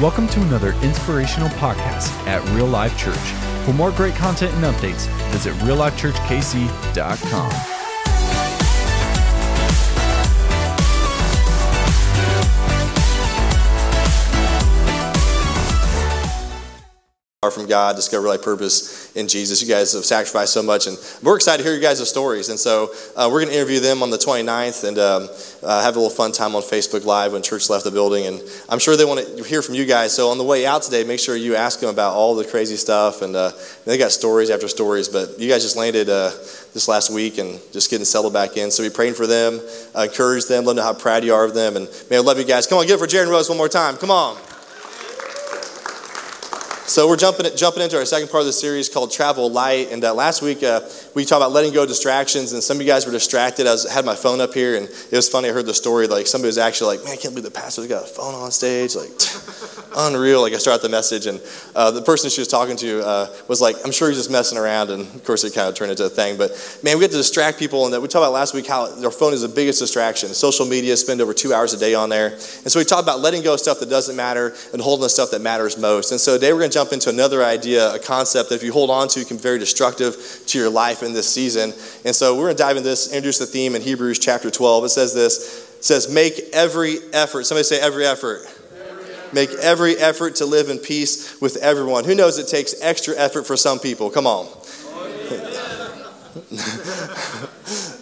[0.00, 3.16] Welcome to another inspirational podcast at Real Life Church.
[3.64, 7.78] For more great content and updates, visit reallifechurchkc.com.
[17.50, 19.62] from God, discover life purpose in Jesus.
[19.62, 22.50] You guys have sacrificed so much, and we're excited to hear you guys' stories.
[22.50, 25.28] And so uh, we're going to interview them on the 29th and um,
[25.62, 28.26] uh, have a little fun time on Facebook Live when church left the building.
[28.26, 30.14] And I'm sure they want to hear from you guys.
[30.14, 32.76] So on the way out today, make sure you ask them about all the crazy
[32.76, 33.22] stuff.
[33.22, 33.52] And uh,
[33.84, 36.30] they got stories after stories, but you guys just landed uh,
[36.74, 38.70] this last week and just getting settled back in.
[38.70, 39.60] So be praying for them,
[39.96, 41.76] encourage them, let them know how proud you are of them.
[41.76, 42.66] And man, I love you guys.
[42.66, 43.96] Come on, give it for Jared Rose one more time.
[43.96, 44.36] Come on.
[46.88, 49.92] So we're jumping jumping into our second part of the series called Travel Light.
[49.92, 50.80] And uh, last week uh,
[51.14, 53.66] we talked about letting go of distractions, and some of you guys were distracted.
[53.66, 55.50] I was, had my phone up here, and it was funny.
[55.50, 57.88] I heard the story like somebody was actually like, "Man, I can't believe the pastor's
[57.88, 59.10] got a phone on stage." Like,
[59.98, 60.40] unreal.
[60.40, 61.42] Like I start out the message, and
[61.74, 64.56] uh, the person she was talking to uh, was like, "I'm sure he's just messing
[64.56, 66.38] around," and of course it kind of turned into a thing.
[66.38, 68.86] But man, we get to distract people, and that we talked about last week how
[68.94, 70.30] their phone is the biggest distraction.
[70.30, 73.20] Social media spend over two hours a day on there, and so we talked about
[73.20, 76.12] letting go of stuff that doesn't matter and holding the stuff that matters most.
[76.12, 78.72] And so today we're going to jump into another idea, a concept that if you
[78.72, 80.14] hold on to, can be very destructive
[80.46, 81.72] to your life in this season.
[82.04, 84.84] And so we're going to dive into this, introduce the theme in Hebrews chapter 12.
[84.84, 85.76] It says this.
[85.78, 87.46] It says, make every effort.
[87.46, 88.42] Somebody say every effort.
[89.32, 92.04] Make every effort to live in peace with everyone.
[92.04, 94.08] Who knows it takes extra effort for some people?
[94.08, 94.46] Come on.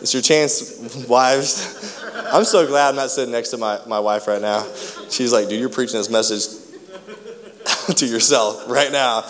[0.02, 1.98] it's your chance, wives.
[2.30, 4.66] I'm so glad I'm not sitting next to my, my wife right now.
[5.08, 6.65] She's like, dude, you're preaching this message
[7.96, 9.22] to yourself right now.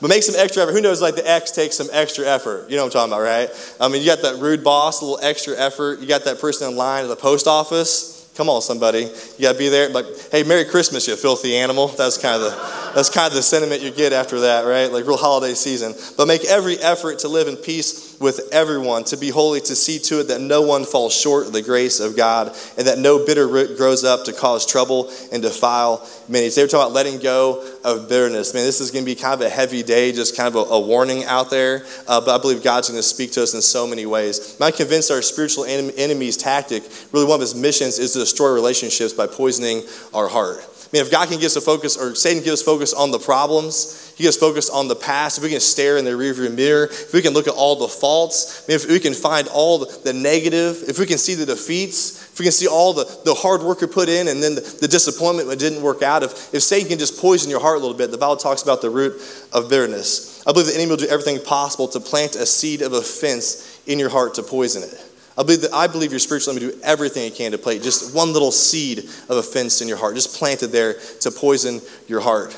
[0.00, 0.72] But make some extra effort.
[0.72, 2.68] Who knows, like the X takes some extra effort.
[2.68, 3.76] You know what I'm talking about, right?
[3.80, 6.00] I mean, you got that rude boss, a little extra effort.
[6.00, 8.28] You got that person in line at the post office.
[8.36, 9.02] Come on, somebody.
[9.38, 9.88] You got to be there.
[9.90, 11.88] Like, hey, Merry Christmas, you filthy animal.
[11.88, 14.92] That's kind of the that's kind of the sentiment you get after that, right?
[14.92, 15.94] Like real holiday season.
[16.16, 19.98] But make every effort to live in peace with everyone, to be holy, to see
[19.98, 23.24] to it that no one falls short of the grace of God, and that no
[23.24, 26.48] bitter root grows up to cause trouble and defile many.
[26.48, 28.54] They were talking about letting go of bitterness.
[28.54, 30.72] Man, this is going to be kind of a heavy day, just kind of a,
[30.72, 31.84] a warning out there.
[32.06, 34.56] Uh, but I believe God's going to speak to us in so many ways.
[34.60, 36.82] I'm convinced our spiritual enemy's tactic,
[37.12, 39.82] really one of his missions, is to destroy relationships by poisoning
[40.12, 40.58] our heart.
[40.58, 43.10] I mean, if God can give us a focus, or Satan gives us focus on
[43.10, 45.38] the problems, he gets focused on the past.
[45.38, 47.88] If we can stare in the rearview mirror, if we can look at all the
[47.88, 52.38] faults, if we can find all the negative, if we can see the defeats, if
[52.38, 54.88] we can see all the, the hard work we put in and then the, the
[54.88, 57.96] disappointment that didn't work out, if, if Satan can just poison your heart a little
[57.96, 59.20] bit, the Bible talks about the root
[59.52, 60.46] of bitterness.
[60.46, 63.98] I believe the enemy will do everything possible to plant a seed of offense in
[63.98, 65.10] your heart to poison it.
[65.36, 68.14] I believe that I believe your spiritual enemy do everything it can to plant just
[68.14, 68.98] one little seed
[69.28, 72.56] of offense in your heart, just planted there to poison your heart.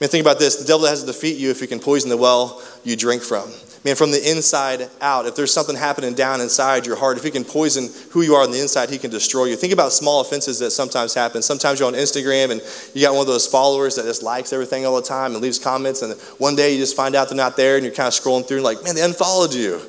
[0.00, 2.08] I mean, think about this: the devil has to defeat you if he can poison
[2.08, 3.50] the well you drink from.
[3.84, 7.30] Man, from the inside out, if there's something happening down inside your heart, if he
[7.30, 9.56] can poison who you are on the inside, he can destroy you.
[9.56, 11.40] Think about small offenses that sometimes happen.
[11.40, 12.60] Sometimes you're on Instagram and
[12.94, 15.58] you got one of those followers that just likes everything all the time and leaves
[15.58, 18.12] comments, and one day you just find out they're not there and you're kind of
[18.12, 19.80] scrolling through and like, man, they unfollowed you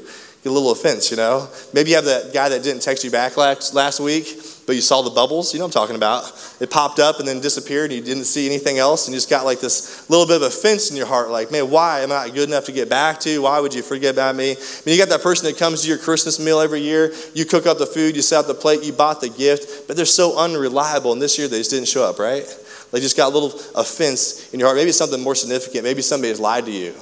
[0.43, 1.47] get a little offense, you know?
[1.73, 4.25] Maybe you have that guy that didn't text you back last, last week,
[4.71, 5.53] but you saw the bubbles.
[5.53, 6.31] You know I'm talking about.
[6.61, 9.29] It popped up and then disappeared, and you didn't see anything else, and you just
[9.29, 12.27] got like this little bit of offense in your heart like, man, why am I
[12.27, 13.41] not good enough to get back to?
[13.41, 14.51] Why would you forget about me?
[14.51, 14.55] I
[14.85, 17.11] mean, you got that person that comes to your Christmas meal every year.
[17.33, 19.97] You cook up the food, you set up the plate, you bought the gift, but
[19.97, 22.45] they're so unreliable, and this year they just didn't show up, right?
[22.93, 24.77] They just got a little offense in your heart.
[24.77, 25.83] Maybe something more significant.
[25.83, 26.93] Maybe somebody has lied to you.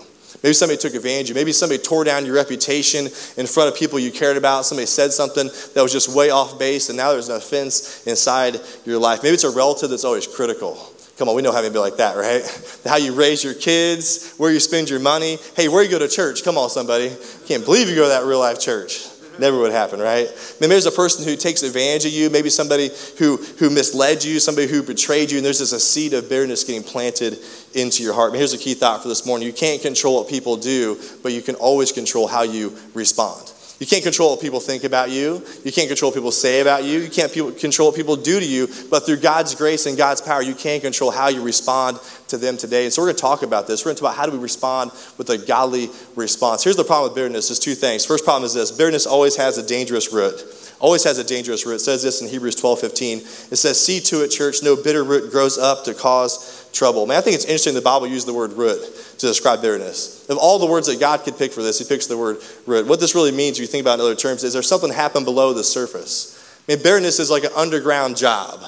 [0.43, 1.35] Maybe somebody took advantage of you.
[1.35, 3.05] Maybe somebody tore down your reputation
[3.37, 4.65] in front of people you cared about.
[4.65, 8.59] Somebody said something that was just way off base, and now there's an offense inside
[8.85, 9.21] your life.
[9.21, 10.77] Maybe it's a relative that's always critical.
[11.17, 12.41] Come on, we know how to be like that, right?
[12.85, 15.37] How you raise your kids, where you spend your money.
[15.57, 16.45] Hey, where you go to church?
[16.45, 17.13] Come on, somebody.
[17.45, 19.05] Can't believe you go to that real life church.
[19.39, 20.27] Never would happen, right?
[20.59, 24.39] Maybe there's a person who takes advantage of you, maybe somebody who, who misled you,
[24.39, 27.37] somebody who betrayed you, and there's just a seed of bitterness getting planted
[27.73, 28.33] into your heart.
[28.33, 31.41] here's a key thought for this morning you can't control what people do, but you
[31.41, 33.53] can always control how you respond.
[33.79, 35.41] You can't control what people think about you.
[35.63, 36.99] You can't control what people say about you.
[36.99, 38.67] You can't control what people do to you.
[38.89, 41.97] But through God's grace and God's power, you can control how you respond
[42.29, 42.85] to them today.
[42.85, 43.83] And so we're going to talk about this.
[43.83, 46.63] We're going to talk about how do we respond with a godly response.
[46.63, 47.49] Here's the problem with bitterness.
[47.49, 48.05] There's two things.
[48.05, 48.71] First problem is this.
[48.71, 50.41] Bitterness always has a dangerous root.
[50.79, 51.75] Always has a dangerous root.
[51.75, 53.17] It says this in Hebrews 12, 15.
[53.17, 53.25] It
[53.57, 57.05] says, see to it, church, no bitter root grows up to cause trouble.
[57.05, 58.79] Man, I think it's interesting the Bible used the word root
[59.17, 60.29] to describe bitterness.
[60.29, 62.87] Of all the words that God could pick for this, he picks the word root.
[62.87, 64.91] What this really means, if you think about it in other terms, is there something
[64.93, 66.35] happened below the surface.
[66.67, 68.61] I mean, bitterness is like an underground job.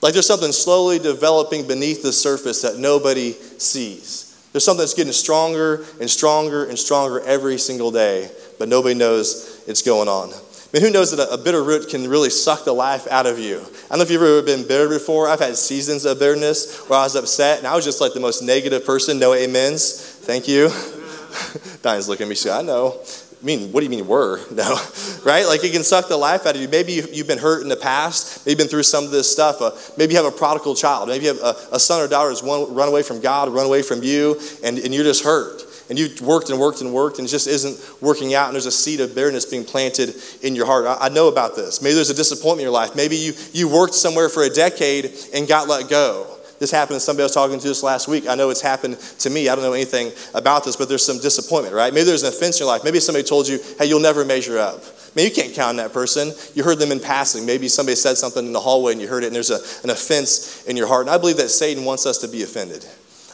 [0.00, 4.24] Like there's something slowly developing beneath the surface that nobody sees.
[4.52, 9.62] There's something that's getting stronger and stronger and stronger every single day, but nobody knows
[9.66, 10.30] it's going on.
[10.32, 10.36] I
[10.72, 13.56] mean, who knows that a bitter root can really suck the life out of you?
[13.56, 15.28] I don't know if you've ever been bitter before.
[15.28, 18.20] I've had seasons of bitterness where I was upset and I was just like the
[18.20, 19.18] most negative person.
[19.18, 20.00] No amens.
[20.00, 20.68] Thank you.
[21.82, 22.50] Diane's looking at me.
[22.50, 23.00] Like, I know.
[23.40, 24.40] I mean, what do you mean were?
[24.58, 24.76] No,
[25.24, 25.46] right?
[25.46, 26.68] Like it can suck the life out of you.
[26.68, 28.44] Maybe you've been hurt in the past.
[28.44, 29.62] Maybe you've been through some of this stuff.
[29.62, 31.08] Uh, maybe you have a prodigal child.
[31.08, 33.82] Maybe you have a, a son or daughter who's run away from God, run away
[33.82, 35.62] from you, and, and you're just hurt.
[35.90, 38.66] And you've worked and worked and worked, and it just isn't working out, and there's
[38.66, 40.86] a seed of bitterness being planted in your heart.
[40.86, 41.80] I, I know about this.
[41.80, 42.96] Maybe there's a disappointment in your life.
[42.96, 46.37] Maybe you, you worked somewhere for a decade and got let go.
[46.58, 48.28] This happened to somebody I was talking to this last week.
[48.28, 49.48] I know it's happened to me.
[49.48, 51.94] I don't know anything about this, but there's some disappointment, right?
[51.94, 52.84] Maybe there's an offense in your life.
[52.84, 54.82] Maybe somebody told you, hey, you'll never measure up.
[55.14, 56.32] Maybe you can't count on that person.
[56.54, 57.46] You heard them in passing.
[57.46, 59.90] Maybe somebody said something in the hallway and you heard it, and there's a, an
[59.90, 61.06] offense in your heart.
[61.06, 62.84] And I believe that Satan wants us to be offended.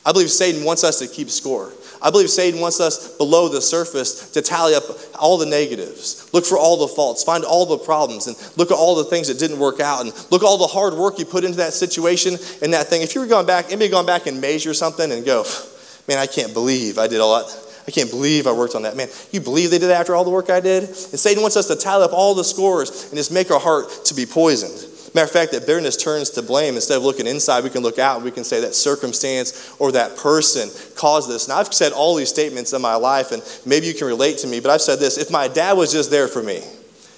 [0.07, 1.73] I believe Satan wants us to keep score.
[2.03, 4.85] I believe Satan wants us below the surface to tally up
[5.19, 8.77] all the negatives, look for all the faults, find all the problems, and look at
[8.77, 11.25] all the things that didn't work out, and look at all the hard work you
[11.25, 13.01] put into that situation and that thing.
[13.01, 15.45] If you were going back, anybody gone back and measure something and go,
[16.07, 17.65] man, I can't believe I did all that.
[17.87, 18.97] I can't believe I worked on that.
[18.97, 20.85] Man, you believe they did that after all the work I did?
[20.85, 23.89] And Satan wants us to tally up all the scores and just make our heart
[24.07, 24.91] to be poisoned.
[25.15, 26.75] Matter of fact, that bitterness turns to blame.
[26.75, 29.93] Instead of looking inside, we can look out and we can say that circumstance or
[29.93, 31.47] that person caused this.
[31.47, 34.49] Now, I've said all these statements in my life, and maybe you can relate to
[34.49, 36.65] me, but I've said this if my dad was just there for me,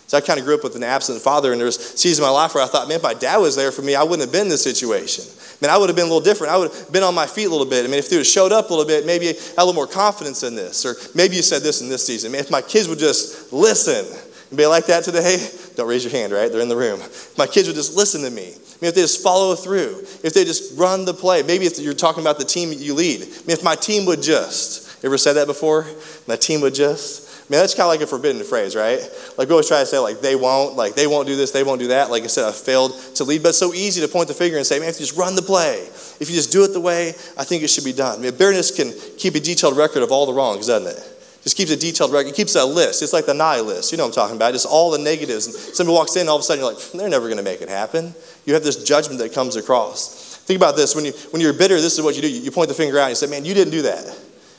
[0.09, 2.25] so I kind of grew up with an absent father, and there was seasons in
[2.25, 4.21] my life where I thought, man, if my dad was there for me, I wouldn't
[4.21, 5.25] have been in this situation.
[5.63, 6.53] Man, I would have been a little different.
[6.53, 7.87] I would have been on my feet a little bit.
[7.87, 9.65] I mean, if they would have showed up a little bit, maybe I had a
[9.65, 10.85] little more confidence in this.
[10.85, 12.31] Or maybe you said this in this season.
[12.31, 14.05] Man, if my kids would just listen.
[14.57, 15.37] Anybody like that today?
[15.75, 16.51] Don't raise your hand, right?
[16.51, 16.99] They're in the room.
[17.37, 18.45] My kids would just listen to me.
[18.45, 21.79] I mean, if they just follow through, if they just run the play, maybe if
[21.79, 23.21] you're talking about the team you lead.
[23.21, 25.85] I mean, if my team would just, ever said that before?
[26.27, 27.29] My team would just.
[27.29, 28.99] I mean, that's kind of like a forbidden phrase, right?
[29.37, 31.63] Like we always try to say, like they won't, like they won't do this, they
[31.63, 32.11] won't do that.
[32.11, 34.57] Like I said, I failed to lead, but it's so easy to point the finger
[34.57, 35.81] and say, man, if you just run the play,
[36.19, 38.21] if you just do it the way I think it should be done.
[38.21, 41.16] I mean, bitterness can keep a detailed record of all the wrongs, doesn't it?
[41.47, 42.31] Just keeps a detailed record.
[42.31, 43.05] It keeps a list.
[43.05, 43.93] It's like the NIE list.
[43.93, 44.53] You know what I'm talking about.
[44.53, 45.47] Just all the negatives.
[45.47, 47.63] And somebody walks in, all of a sudden you're like, they're never going to make
[47.63, 48.17] it happen.
[48.47, 50.39] You have this judgment that comes across.
[50.39, 50.97] Think about this.
[50.97, 52.29] When, you, when you're bitter, this is what you do.
[52.29, 54.07] You point the finger out and you say, man, you didn't do that.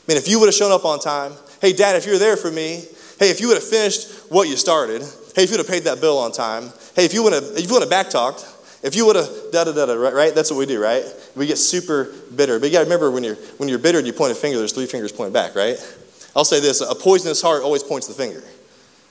[0.08, 2.38] Man, if you would have shown up on time, hey, dad, if you were there
[2.38, 2.86] for me,
[3.20, 5.02] hey, if you would have finished what you started,
[5.36, 7.44] hey, if you would have paid that bill on time, hey, if you would have,
[7.58, 8.48] if you would have backtalked,
[8.82, 10.36] if you would have da da da da, right, right?
[10.36, 11.04] That's what we do, right?
[11.36, 12.60] We get super bitter.
[12.60, 14.58] But you got to remember when you're when you're bitter and you point a finger,
[14.58, 15.76] there's three fingers pointing back, right?
[16.38, 18.44] I'll say this a poisonous heart always points the finger.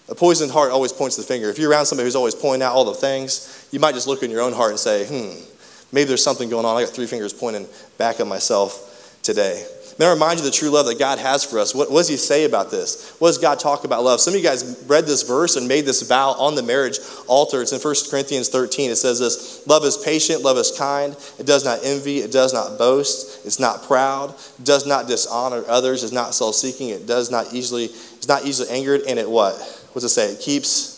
[0.08, 1.50] A poisoned heart always points the finger.
[1.50, 4.22] If you're around somebody who's always pointing out all the things, you might just look
[4.22, 5.42] in your own heart and say, hmm,
[5.90, 6.76] maybe there's something going on.
[6.76, 7.66] I got three fingers pointing
[7.98, 9.66] back at myself today.
[9.98, 11.74] May I remind you the true love that God has for us.
[11.74, 13.16] What, what, does He say about this?
[13.18, 14.20] What does God talk about love?
[14.20, 17.62] Some of you guys read this verse and made this vow on the marriage altar.
[17.62, 18.90] It's in 1 Corinthians 13.
[18.90, 21.16] It says this Love is patient, love is kind.
[21.38, 25.64] It does not envy, it does not boast, it's not proud, it does not dishonor
[25.66, 29.28] others, it's not self seeking, it does not easily, it's not easily angered, and it
[29.28, 29.54] what?
[29.92, 30.32] What's it say?
[30.32, 30.94] It keeps.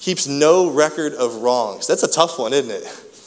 [0.00, 1.86] Keeps no record of wrongs.
[1.86, 2.84] That's a tough one, isn't it?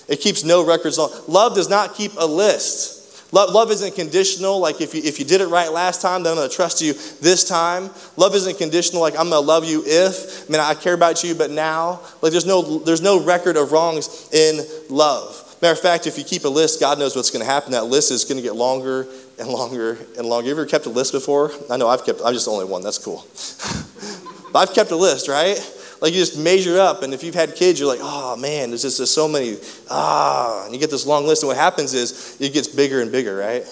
[0.08, 1.10] It keeps no records on.
[1.28, 2.97] Love does not keep a list.
[3.32, 6.32] Love, love isn't conditional, like if you, if you did it right last time, then
[6.32, 7.90] I'm going to trust you this time.
[8.16, 11.24] Love isn't conditional, like I'm going to love you if, I mean, I care about
[11.24, 12.00] you, but now.
[12.22, 15.44] Like there's no, there's no record of wrongs in love.
[15.62, 17.72] Matter of fact, if you keep a list, God knows what's going to happen.
[17.72, 19.08] That list is going to get longer
[19.40, 20.46] and longer and longer.
[20.46, 21.52] You ever kept a list before?
[21.70, 23.26] I know I've kept, I'm just the only one, that's cool.
[24.54, 25.58] but I've kept a list, right?
[26.02, 28.84] Like you just measure up and if you've had kids you're like oh man there's
[28.84, 29.58] just there's so many
[29.90, 33.12] ah and you get this long list and what happens is it gets bigger and
[33.12, 33.64] bigger right?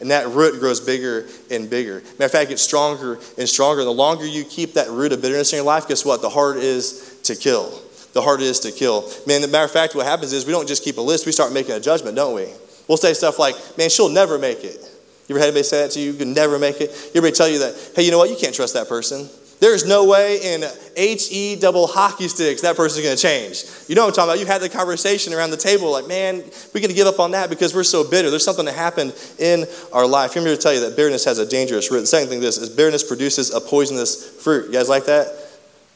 [0.00, 2.00] And that root grows bigger and bigger.
[2.18, 3.84] Matter of fact it gets stronger and stronger.
[3.84, 6.20] The longer you keep that root of bitterness in your life guess what?
[6.20, 7.80] The harder it is to kill.
[8.12, 9.10] The harder it is to kill.
[9.26, 11.32] Man the matter of fact what happens is we don't just keep a list we
[11.32, 12.46] start making a judgment don't we?
[12.88, 14.78] We'll say stuff like man she'll never make it.
[15.26, 16.12] You ever had anybody say that to you?
[16.12, 16.90] You can never make it.
[16.90, 18.30] You everybody tell you that hey you know what?
[18.30, 19.28] You can't trust that person
[19.64, 20.62] there's no way in
[20.94, 23.64] HE double hockey sticks that person's going to change.
[23.88, 24.40] You know what I'm talking about?
[24.40, 26.36] You had the conversation around the table like, man,
[26.74, 28.28] we're going to give up on that because we're so bitter.
[28.28, 30.36] There's something that happened in our life.
[30.36, 32.00] I'm here to tell you that bitterness has a dangerous root.
[32.00, 34.66] The second thing this is bitterness produces a poisonous fruit.
[34.66, 35.34] You guys like that?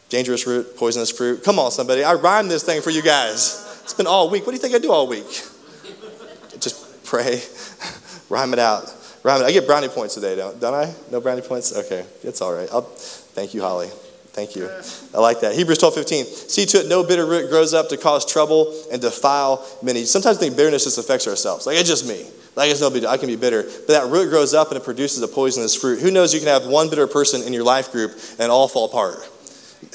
[0.09, 1.45] Dangerous root, poisonous fruit.
[1.45, 2.03] Come on, somebody.
[2.03, 3.83] I rhymed this thing for you guys.
[3.85, 4.47] It's been all week.
[4.47, 5.29] What do you think I do all week?
[6.59, 7.43] Just pray,
[8.31, 8.95] rhyme it out.
[9.23, 9.45] Rhyme it.
[9.45, 10.95] I get brownie points today, don't, don't I?
[11.11, 11.77] No brownie points?
[11.77, 12.69] Okay, it's all right.
[12.73, 12.91] I'll,
[13.38, 13.87] Thank you, Holly.
[14.33, 14.68] Thank you.
[15.14, 15.54] I like that.
[15.54, 16.25] Hebrews 12, 15.
[16.25, 20.07] See to it no bitter root grows up to cause trouble and defile many.
[20.07, 21.64] Sometimes I think bitterness just affects ourselves.
[21.64, 22.26] Like, it's just me.
[22.57, 22.88] Like, it's no.
[23.09, 23.62] I can be bitter.
[23.62, 26.00] But that root grows up and it produces a poisonous fruit.
[26.00, 28.87] Who knows you can have one bitter person in your life group and all fall
[28.87, 29.18] apart?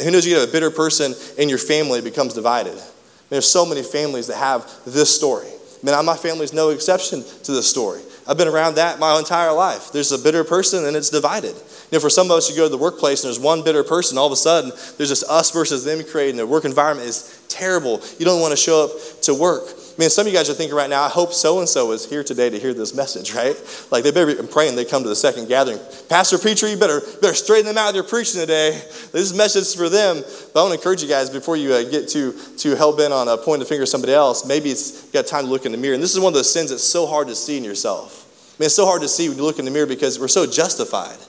[0.01, 2.81] Who knows you can have a bitter person in your family becomes divided?
[3.29, 5.49] There's so many families that have this story.
[5.49, 7.99] I Man, my family is no exception to this story.
[8.25, 9.91] I've been around that my entire life.
[9.91, 11.55] There's a bitter person and it's divided.
[11.93, 14.17] Know, for some of us, you go to the workplace and there's one bitter person,
[14.17, 18.01] all of a sudden there's just us versus them creating the work environment is terrible.
[18.17, 19.61] You don't want to show up to work.
[19.67, 21.91] I mean, some of you guys are thinking right now, I hope so and so
[21.91, 23.55] is here today to hear this message, right?
[23.91, 25.77] Like they better be praying they come to the second gathering.
[26.09, 28.71] Pastor, preacher, you better, better straighten them out their preaching today.
[29.11, 30.23] This message is for them.
[30.51, 33.13] But I want to encourage you guys before you uh, get too, too hell bent
[33.13, 35.71] on uh, pointing the finger at somebody else, maybe it's got time to look in
[35.71, 35.93] the mirror.
[35.93, 38.21] And this is one of those sins that's so hard to see in yourself.
[38.57, 40.27] I mean, it's so hard to see when you look in the mirror because we're
[40.27, 41.19] so justified.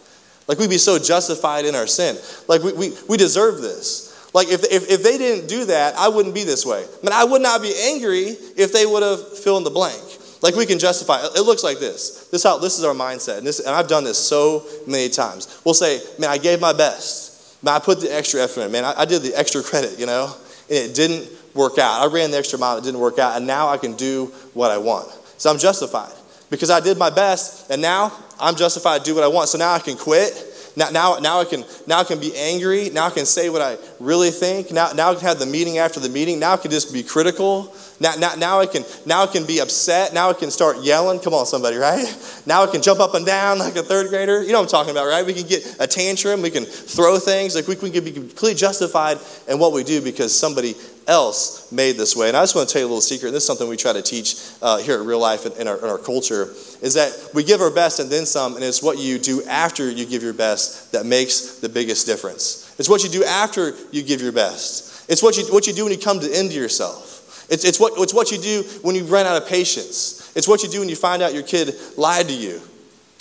[0.47, 2.17] Like we'd be so justified in our sin.
[2.49, 4.11] Like we, we, we deserve this.
[4.35, 6.85] Like if, if, if they didn't do that, I wouldn't be this way.
[6.85, 10.03] I mean, I would not be angry if they would have fill in the blank.
[10.43, 11.25] Like we can justify.
[11.25, 12.29] It looks like this.
[12.29, 15.63] This how this is our mindset, and this and I've done this so many times.
[15.65, 17.65] We'll say, "Man, I gave my best.
[17.65, 18.73] Man, I put the extra effort in.
[18.73, 19.99] Man, I, I did the extra credit.
[19.99, 20.37] You know,
[20.69, 22.03] and it didn't work out.
[22.03, 22.77] I ran the extra mile.
[22.77, 25.09] It didn't work out, and now I can do what I want.
[25.39, 26.13] So I'm justified
[26.51, 29.49] because I did my best, and now I'm justified to do what I want.
[29.49, 32.91] So now I can quit now, now, now, I can, now I can be angry.
[32.91, 34.73] Now I can say what I really think.
[34.73, 36.41] Now, now I can have the meeting after the meeting.
[36.41, 37.75] Now I can just be critical.
[38.01, 40.13] Now, now, now, I can, now I can be upset.
[40.13, 41.21] Now I can start yelling.
[41.21, 42.05] Come on, somebody, right?
[42.45, 44.43] Now I can jump up and down like a third grader.
[44.43, 45.25] You know what I'm talking about, right?
[45.25, 46.43] We can get a tantrum.
[46.43, 47.55] We can throw things.
[47.55, 50.75] Like we, we can be completely justified in what we do because somebody
[51.07, 52.29] else made this way.
[52.29, 53.77] And I just want to tell you a little secret, and this is something we
[53.77, 56.45] try to teach uh, here at Real Life in our, in our culture,
[56.83, 59.91] is that we give our best and then some, and it's what you do after
[59.91, 62.75] you give your best that makes the biggest difference.
[62.79, 65.11] It's what you do after you give your best.
[65.11, 67.47] It's what you, what you do when you come to end of yourself.
[67.51, 70.33] It's, it's, what, it's what you do when you run out of patience.
[70.35, 72.61] It's what you do when you find out your kid lied to you.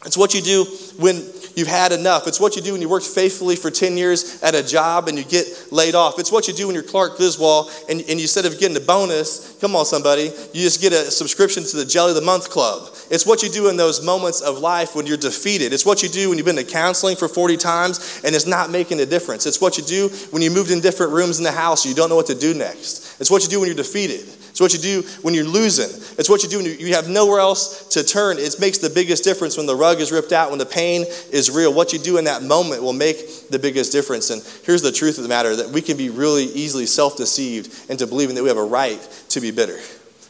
[0.05, 0.65] It's what you do
[0.99, 1.21] when
[1.55, 2.27] you've had enough.
[2.27, 5.17] It's what you do when you worked faithfully for 10 years at a job and
[5.17, 6.19] you get laid off.
[6.19, 9.57] It's what you do when you're Clark Griswold and, and instead of getting a bonus,
[9.59, 12.89] come on, somebody, you just get a subscription to the Jelly of the Month Club.
[13.09, 15.73] It's what you do in those moments of life when you're defeated.
[15.73, 18.69] It's what you do when you've been to counseling for 40 times and it's not
[18.69, 19.45] making a difference.
[19.45, 21.95] It's what you do when you moved in different rooms in the house and you
[21.95, 23.19] don't know what to do next.
[23.19, 24.27] It's what you do when you're defeated.
[24.53, 25.89] It's what you do when you're losing.
[26.19, 28.37] It's what you do when you have nowhere else to turn.
[28.37, 31.49] It makes the biggest difference when the rug is ripped out, when the pain is
[31.49, 31.73] real.
[31.73, 34.29] What you do in that moment will make the biggest difference.
[34.29, 37.89] And here's the truth of the matter that we can be really easily self deceived
[37.89, 39.79] into believing that we have a right to be bitter.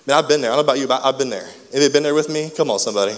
[0.07, 0.53] Man, I've been there.
[0.53, 1.49] I don't know about you, but I've been there.
[1.73, 2.49] Have you been there with me?
[2.55, 3.15] Come on, somebody.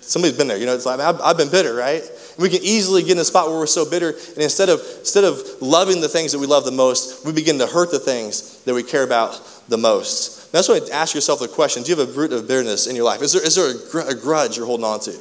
[0.00, 0.56] Somebody's been there.
[0.56, 2.02] You know, it's like, I've, I've been bitter, right?
[2.02, 4.80] And we can easily get in a spot where we're so bitter, and instead of,
[5.00, 7.98] instead of loving the things that we love the most, we begin to hurt the
[7.98, 10.52] things that we care about the most.
[10.52, 13.04] That's why ask yourself the question do you have a root of bitterness in your
[13.04, 13.22] life?
[13.22, 15.16] Is there, is there a, gr- a grudge you're holding on to?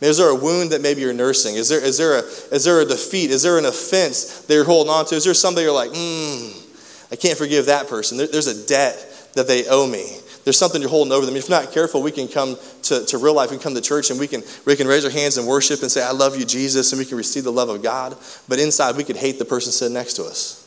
[0.00, 1.56] Is there a wound that maybe you're nursing?
[1.56, 2.22] Is there, is, there a,
[2.54, 3.30] is there a defeat?
[3.30, 5.16] Is there an offense that you're holding on to?
[5.16, 6.50] Is there somebody you're like, hmm,
[7.10, 8.16] I can't forgive that person?
[8.16, 10.18] There, there's a debt that they owe me.
[10.48, 11.36] There's something you're holding over them.
[11.36, 13.50] If not careful, we can come to, to real life.
[13.50, 15.90] Can come to church and we can, we can raise our hands and worship and
[15.90, 18.16] say, I love you, Jesus, and we can receive the love of God.
[18.48, 20.64] But inside, we could hate the person sitting next to us.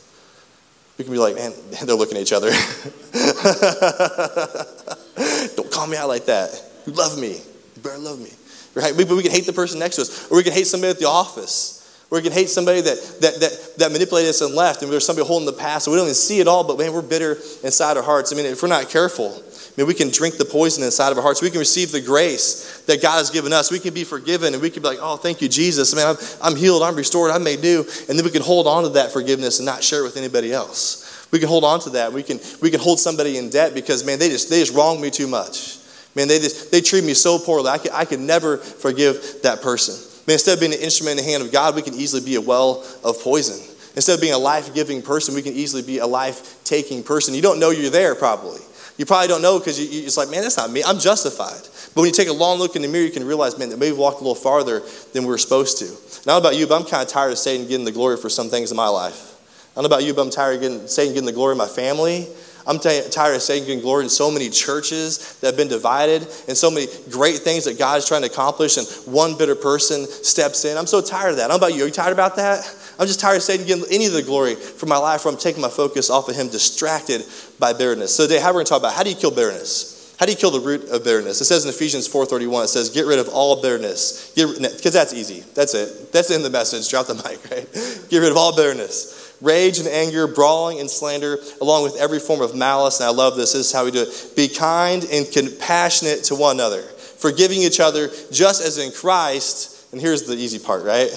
[0.98, 1.52] We can be like, man,
[1.84, 2.46] they're looking at each other.
[5.56, 6.62] Don't call me out like that.
[6.86, 7.40] You love me.
[7.74, 8.30] You better love me.
[8.76, 8.94] Right?
[8.94, 10.30] We, we can hate the person next to us.
[10.30, 11.81] Or we can hate somebody at the office.
[12.12, 14.82] We can hate somebody that, that, that, that manipulated us and left.
[14.82, 15.86] And there's somebody holding the past.
[15.86, 18.30] And we don't even see it all, but man, we're bitter inside our hearts.
[18.30, 21.16] I mean, if we're not careful, I mean, we can drink the poison inside of
[21.16, 21.40] our hearts.
[21.40, 23.70] We can receive the grace that God has given us.
[23.70, 25.94] We can be forgiven and we can be like, oh, thank you, Jesus.
[25.94, 27.80] I mean, I'm, I'm healed, I'm restored, I'm made new.
[27.80, 30.52] And then we can hold on to that forgiveness and not share it with anybody
[30.52, 31.26] else.
[31.32, 32.12] We can hold on to that.
[32.12, 35.00] We can, we can hold somebody in debt because, man, they just, they just wronged
[35.00, 35.78] me too much.
[36.14, 37.70] Man, they just, they treat me so poorly.
[37.70, 40.11] I could, I could never forgive that person.
[40.26, 42.36] Man, instead of being an instrument in the hand of God, we can easily be
[42.36, 43.58] a well of poison.
[43.94, 47.34] Instead of being a life giving person, we can easily be a life taking person.
[47.34, 48.60] You don't know you're there, probably.
[48.96, 50.82] You probably don't know because it's like, man, that's not me.
[50.84, 51.62] I'm justified.
[51.94, 53.78] But when you take a long look in the mirror, you can realize, man, that
[53.78, 56.26] maybe we've walked a little farther than we were supposed to.
[56.26, 58.48] Not about you, but I'm kind of tired of Satan getting the glory for some
[58.48, 59.32] things in my life.
[59.72, 61.58] I don't know about you, but I'm tired of getting, Satan getting the glory in
[61.58, 62.28] my family.
[62.66, 66.22] I'm t- tired of Satan getting glory in so many churches that have been divided
[66.48, 70.06] and so many great things that God is trying to accomplish, and one bitter person
[70.06, 70.76] steps in.
[70.76, 71.44] I'm so tired of that.
[71.44, 71.84] I don't about you.
[71.84, 72.64] Are you tired about that?
[72.98, 75.40] I'm just tired of Satan getting any of the glory for my life where I'm
[75.40, 77.22] taking my focus off of him, distracted
[77.58, 78.14] by bitterness.
[78.14, 80.14] So today, how we're going to talk about how do you kill bitterness?
[80.18, 81.40] How do you kill the root of bitterness?
[81.40, 84.32] It says in Ephesians 4.31, it says, get rid of all bitterness.
[84.34, 85.40] Because that's easy.
[85.54, 86.12] That's it.
[86.12, 86.88] That's in the message.
[86.88, 88.08] Drop the mic, right?
[88.08, 92.40] Get rid of all bitterness rage and anger, brawling and slander, along with every form
[92.40, 93.00] of malice.
[93.00, 93.52] And I love this.
[93.52, 94.32] This is how we do it.
[94.34, 99.92] Be kind and compassionate to one another, forgiving each other, just as in Christ.
[99.92, 101.10] And here's the easy part, right?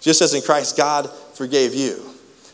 [0.00, 2.02] Just as in Christ, God forgave you.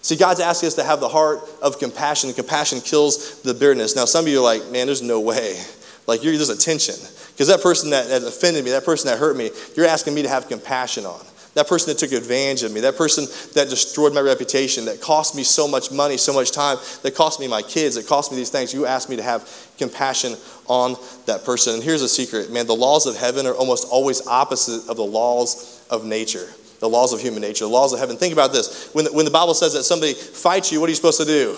[0.03, 3.95] See, God's asking us to have the heart of compassion, and compassion kills the bitterness.
[3.95, 5.61] Now, some of you are like, man, there's no way.
[6.07, 6.95] Like, you're, there's a tension.
[7.33, 10.23] Because that person that, that offended me, that person that hurt me, you're asking me
[10.23, 11.21] to have compassion on.
[11.55, 15.35] That person that took advantage of me, that person that destroyed my reputation, that cost
[15.35, 18.37] me so much money, so much time, that cost me my kids, that cost me
[18.37, 20.37] these things, you ask me to have compassion
[20.69, 20.95] on
[21.27, 21.75] that person.
[21.75, 25.03] And here's a secret man, the laws of heaven are almost always opposite of the
[25.03, 28.17] laws of nature, the laws of human nature, the laws of heaven.
[28.17, 28.89] Think about this.
[28.93, 31.27] When the, when the Bible says that somebody fights you, what are you supposed to
[31.27, 31.55] do?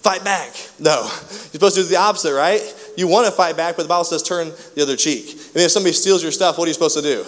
[0.00, 0.52] Fight back.
[0.78, 1.00] No.
[1.00, 2.60] You're supposed to do the opposite, right?
[2.96, 5.30] You want to fight back, but the Bible says turn the other cheek.
[5.32, 7.24] And if somebody steals your stuff, what are you supposed to do?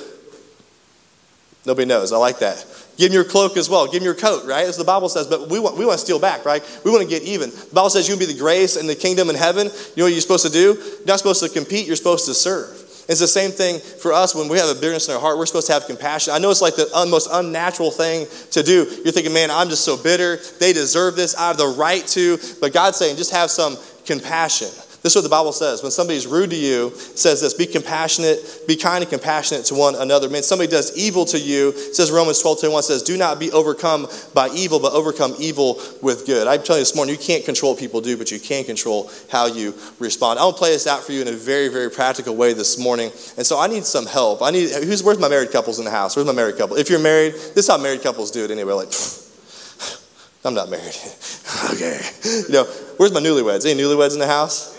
[1.64, 2.12] Nobody knows.
[2.12, 2.64] I like that.
[2.97, 3.87] Give him your cloak as well.
[3.87, 4.66] Give him your coat, right?
[4.66, 5.28] As the Bible says.
[5.28, 6.62] But we want, we want to steal back, right?
[6.85, 7.50] We want to get even.
[7.50, 9.66] The Bible says you can be the grace and the kingdom in heaven.
[9.66, 10.75] You know what you're supposed to do?
[10.75, 12.78] You're not supposed to compete, you're supposed to serve.
[13.09, 15.37] It's the same thing for us when we have a bitterness in our heart.
[15.37, 16.33] We're supposed to have compassion.
[16.33, 18.85] I know it's like the most unnatural thing to do.
[19.04, 20.38] You're thinking, man, I'm just so bitter.
[20.61, 21.35] They deserve this.
[21.35, 22.38] I have the right to.
[22.61, 23.76] But God's saying, just have some
[24.07, 24.69] compassion.
[25.02, 25.82] This is what the Bible says.
[25.82, 29.75] When somebody's rude to you, it says this be compassionate, be kind and compassionate to
[29.75, 30.28] one another.
[30.28, 34.06] Man, somebody does evil to you, says Romans 12 21 says, do not be overcome
[34.32, 36.47] by evil, but overcome evil with good.
[36.47, 39.11] I'm telling you this morning, you can't control what people do, but you can control
[39.28, 40.38] how you respond.
[40.38, 43.11] I'll play this out for you in a very, very practical way this morning.
[43.37, 44.40] And so I need some help.
[44.40, 46.14] I need who's where's my married couples in the house?
[46.14, 46.76] Where's my married couple?
[46.76, 48.75] If you're married, this is how married couples do it anyway.
[48.75, 48.92] Like,
[50.44, 50.94] I'm not married.
[51.73, 52.00] okay.
[52.25, 52.64] You know,
[52.99, 53.68] where's my newlyweds?
[53.68, 54.78] Any newlyweds in the house?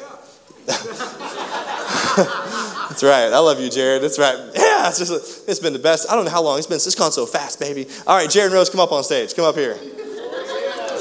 [2.93, 3.33] That's right.
[3.33, 4.03] I love you, Jared.
[4.03, 4.35] That's right.
[4.55, 6.09] Yeah, it's just it's been the best.
[6.11, 6.75] I don't know how long it's been.
[6.75, 7.87] It's gone so fast, baby.
[8.05, 9.35] All right, Jared Rose, come up on stage.
[9.35, 9.75] Come up here.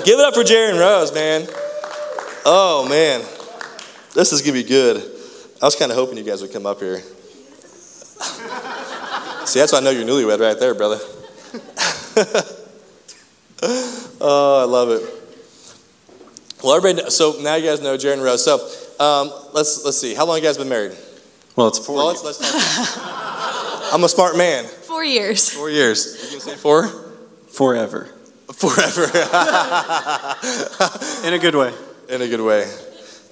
[0.04, 1.47] Give it up for Jared Rose, man.
[2.45, 3.21] Oh man,
[4.14, 4.97] this is gonna be good.
[5.61, 6.98] I was kind of hoping you guys would come up here.
[9.46, 10.98] See, that's why I know you're newlywed right there, brother.
[14.20, 15.03] oh, I love it.
[16.64, 17.11] Well, everybody.
[17.11, 18.44] So now you guys know Jared Rose.
[18.44, 18.59] So
[19.03, 20.15] um, let's let's see.
[20.15, 20.97] How long you guys been married?
[21.57, 21.97] Well, it's four.
[21.97, 23.91] Well, let's, let's talk.
[23.93, 24.65] I'm a smart man.
[24.65, 25.51] Four years.
[25.51, 26.25] Four years.
[26.25, 26.88] You gonna say four?
[27.49, 28.09] Forever.
[28.53, 29.05] Forever.
[31.27, 31.73] In a good way.
[32.09, 32.71] In a good way.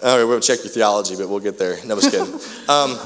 [0.03, 1.77] All right, we'll check your theology, but we'll get there.
[1.85, 2.35] No, I'm just kidding.
[2.71, 2.97] Um,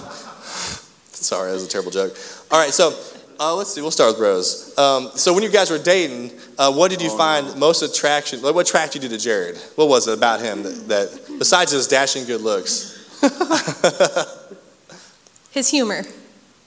[1.11, 2.15] sorry, that was a terrible joke.
[2.51, 2.93] All right, so
[3.41, 3.81] uh, let's see.
[3.81, 4.77] We'll start with Rose.
[4.79, 7.57] Um, so when you guys were dating, uh, what did you oh, find no.
[7.57, 8.41] most attraction?
[8.41, 9.57] What attracted you to Jared?
[9.77, 13.21] What was it about him that, that besides his dashing good looks?
[15.51, 16.03] his humor.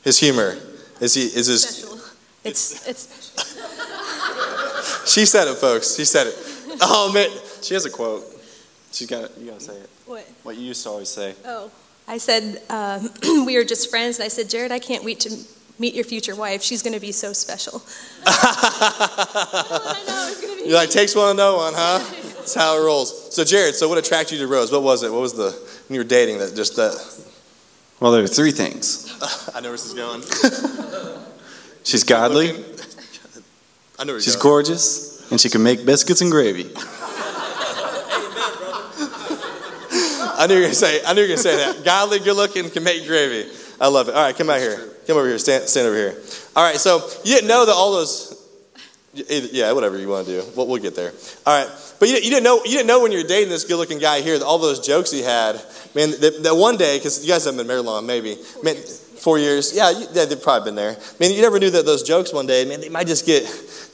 [0.04, 0.58] His humor.
[1.00, 1.24] Is he?
[1.24, 1.64] Is his?
[1.64, 2.00] Special.
[2.44, 3.34] It's it's.
[5.14, 5.96] she said it, folks.
[5.96, 6.36] She said it.
[6.82, 7.30] Oh man,
[7.62, 8.24] she has a quote.
[8.92, 9.38] She's got.
[9.38, 9.90] You gotta say it.
[10.06, 10.28] What?
[10.44, 11.36] What you used to always say.
[11.46, 11.72] Oh,
[12.08, 13.10] I said um,
[13.46, 15.38] we were just friends, and I said, Jared, I can't wait to
[15.80, 16.62] meet your future wife.
[16.62, 17.82] She's going to be so special.
[18.26, 20.70] I know, it's going to be.
[20.70, 22.00] You're like, takes one to know one, huh?
[22.38, 23.34] That's how it rolls.
[23.36, 24.72] So, Jared, so what attracted you to Rose?
[24.72, 25.12] What was it?
[25.12, 25.52] What was the,
[25.88, 26.96] when you were dating, that just that?
[28.00, 29.12] Well, there were three things.
[29.56, 30.22] I know where this is going.
[31.84, 32.64] She's godly.
[34.00, 34.44] I know She's going.
[34.44, 36.72] gorgeous, and she can make biscuits and gravy.
[40.40, 41.02] I knew you were gonna say.
[41.04, 41.84] I knew you were gonna say that.
[41.84, 43.50] Godly, good looking, can make gravy.
[43.82, 44.16] I love it.
[44.16, 44.97] All right, come out here.
[45.08, 45.40] Come over here.
[45.40, 46.16] Stand, stand over here.
[46.56, 48.36] All right, so you didn't know that all those.
[49.14, 50.48] Yeah, whatever you want to do.
[50.56, 51.12] We'll, we'll get there.
[51.46, 52.58] All right, but you, you, didn't know.
[52.66, 55.10] You didn't know when you were dating this good-looking guy here that all those jokes
[55.10, 55.56] he had.
[55.96, 58.36] Man, that, that one day, because you guys haven't been married long, maybe.
[58.36, 59.00] Four man, years.
[59.00, 59.76] Four years.
[59.76, 60.98] Yeah, you, yeah, they've probably been there.
[61.20, 62.66] Man, you never knew that those jokes one day.
[62.66, 63.44] Man, they might just get,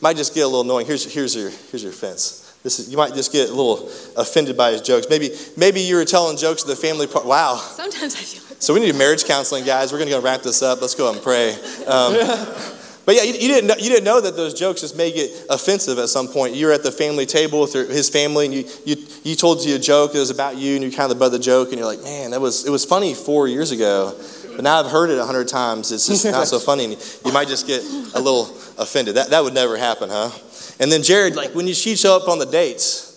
[0.02, 0.88] might just get a little annoying.
[0.88, 2.44] Here's here's your here's your fence.
[2.64, 5.08] This is, you might just get a little offended by his jokes.
[5.10, 7.08] Maybe, maybe you were telling jokes to the family.
[7.14, 7.58] Wow.
[7.58, 9.92] Sometimes I feel So we need marriage counseling, guys.
[9.92, 10.80] We're going to go wrap this up.
[10.80, 11.52] Let's go and pray.
[11.86, 12.14] Um,
[13.06, 15.32] but yeah, you, you, didn't know, you didn't know that those jokes just may get
[15.50, 16.56] offensive at some point.
[16.56, 19.66] You were at the family table with your, his family, and you, you, you told
[19.66, 21.78] you a joke that was about you, and you kind of butt the joke, and
[21.78, 24.18] you're like, man, that was, it was funny four years ago.
[24.56, 25.92] But now I've heard it a hundred times.
[25.92, 26.86] It's just not so funny.
[26.86, 28.46] And you might just get a little
[28.78, 29.16] offended.
[29.16, 30.32] That, that would never happen, huh?
[30.80, 33.13] And then Jared, like when you, she'd show up on the dates,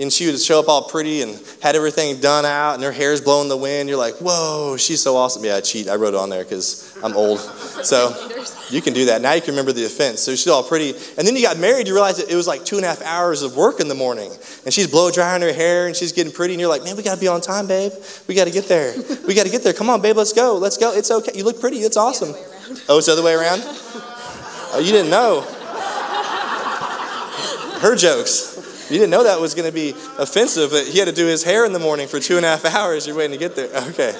[0.00, 3.20] and she would show up all pretty and had everything done out, and her hair's
[3.20, 3.88] blowing the wind.
[3.88, 5.44] You're like, whoa, she's so awesome.
[5.44, 5.88] Yeah, I cheat.
[5.88, 7.38] I wrote it on there because I'm old.
[7.38, 8.08] So
[8.70, 9.20] you can do that.
[9.20, 10.20] Now you can remember the offense.
[10.20, 10.90] So she's all pretty.
[11.18, 13.02] And then you got married, you realize that it was like two and a half
[13.02, 14.32] hours of work in the morning.
[14.64, 16.54] And she's blow drying her hair and she's getting pretty.
[16.54, 17.92] And you're like, man, we got to be on time, babe.
[18.26, 18.94] We got to get there.
[19.26, 19.74] We got to get there.
[19.74, 20.56] Come on, babe, let's go.
[20.56, 20.94] Let's go.
[20.94, 21.32] It's okay.
[21.34, 21.78] You look pretty.
[21.78, 22.34] It's awesome.
[22.88, 23.62] Oh, it's the other way around?
[24.72, 25.40] Oh, you didn't know.
[27.80, 28.49] Her jokes.
[28.90, 31.44] You didn't know that was going to be offensive, that he had to do his
[31.44, 33.06] hair in the morning for two and a half hours.
[33.06, 33.68] You're waiting to get there.
[33.90, 34.12] Okay.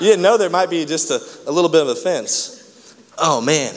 [0.00, 2.94] You didn't know there might be just a, a little bit of offense.
[3.18, 3.74] Oh, man.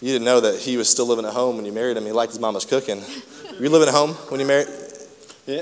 [0.00, 2.04] You didn't know that he was still living at home when you married him.
[2.06, 3.00] He liked his mama's cooking.
[3.00, 4.68] Were you living at home when you married?
[5.46, 5.60] Yeah.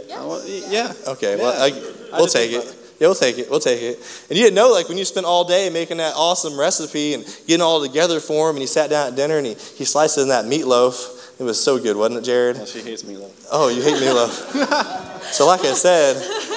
[0.69, 0.93] yeah.
[1.09, 1.43] Okay, Yeah.
[1.43, 2.77] well, I, I we'll just take it.
[3.01, 3.51] Yeah, we'll take it.
[3.51, 3.99] We'll take it.
[4.31, 7.25] And you didn't know, like, when you spent all day making that awesome recipe and
[7.49, 10.19] getting all together for him, and he sat down at dinner and he, he sliced
[10.19, 11.19] in that meatloaf.
[11.39, 12.57] It was so good, wasn't it, Jared?
[12.57, 13.33] Well, she hates me, love.
[13.51, 15.23] Oh, you hate meatloaf.
[15.33, 16.17] so, like I said,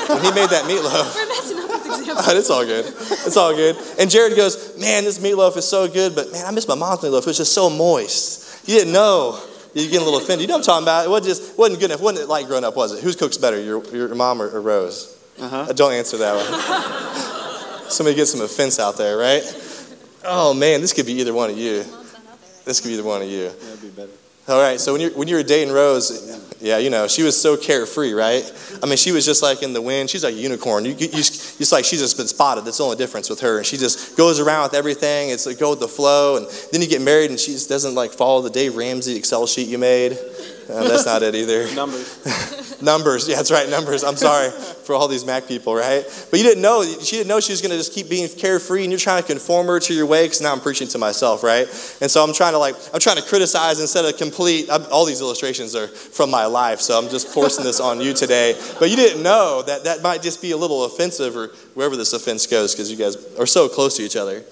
[0.10, 2.24] when he made that meatloaf, We're messing up this example.
[2.38, 2.86] it's all good.
[2.86, 3.78] It's all good.
[4.00, 7.00] And Jared goes, Man, this meatloaf is so good, but man, I miss my mom's
[7.02, 7.22] meatloaf.
[7.22, 8.68] It was just so moist.
[8.68, 9.42] You didn't know.
[9.74, 10.42] You're getting a little offended.
[10.42, 11.06] You know what I'm talking about?
[11.06, 12.02] It wasn't just wasn't good enough.
[12.02, 13.04] Wasn't it like growing up, was it?
[13.04, 15.18] Whose cooks better, your, your mom or, or Rose?
[15.40, 15.68] Uh-huh.
[15.70, 17.90] Uh, Don't answer that one.
[17.90, 19.44] Somebody get some offense out there, right?
[20.24, 21.84] Oh man, this could be either one of you.
[22.64, 23.50] This could be either one of you.
[23.50, 24.12] That'd be better.
[24.48, 27.40] All right, so when you're, when you were dating Rose, yeah, you know she was
[27.40, 28.44] so carefree, right?
[28.84, 30.08] I mean, she was just like in the wind.
[30.08, 30.86] She's like a unicorn.
[30.86, 32.64] You, you, you it's like she's just been spotted.
[32.64, 33.58] That's the only difference with her.
[33.58, 35.32] And she just goes around with everything.
[35.32, 36.38] It's like go with the flow.
[36.38, 39.48] And then you get married, and she just doesn't like follow the Dave Ramsey Excel
[39.48, 40.16] sheet you made.
[40.70, 41.72] Uh, that's not it either.
[41.76, 42.66] Numbers.
[42.82, 44.04] Numbers, yeah, that's right, numbers.
[44.04, 46.04] I'm sorry for all these Mac people, right?
[46.30, 48.84] But you didn't know, she didn't know she was going to just keep being carefree,
[48.84, 50.26] and you're trying to conform her to your way.
[50.26, 51.68] Because now I'm preaching to myself, right?
[52.02, 54.70] And so I'm trying to like, I'm trying to criticize instead of complete.
[54.70, 58.14] I'm, all these illustrations are from my life, so I'm just forcing this on you
[58.14, 58.60] today.
[58.80, 62.14] But you didn't know that that might just be a little offensive, or wherever this
[62.14, 64.44] offense goes, because you guys are so close to each other.